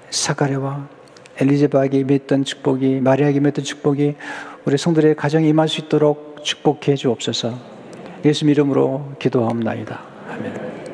사가랴와 0.09 0.87
엘리제바에게 1.37 1.99
임했던 1.99 2.43
축복이 2.43 3.01
마리아에게 3.01 3.37
임했던 3.37 3.63
축복이 3.63 4.15
우리 4.65 4.77
성들의 4.77 5.15
가정에 5.15 5.47
임할 5.47 5.67
수 5.67 5.81
있도록 5.81 6.43
축복해 6.43 6.95
주옵소서 6.95 7.75
예수 8.25 8.45
이름으로 8.45 9.13
기도하옵나이다. 9.19 10.01
아멘. 10.29 10.84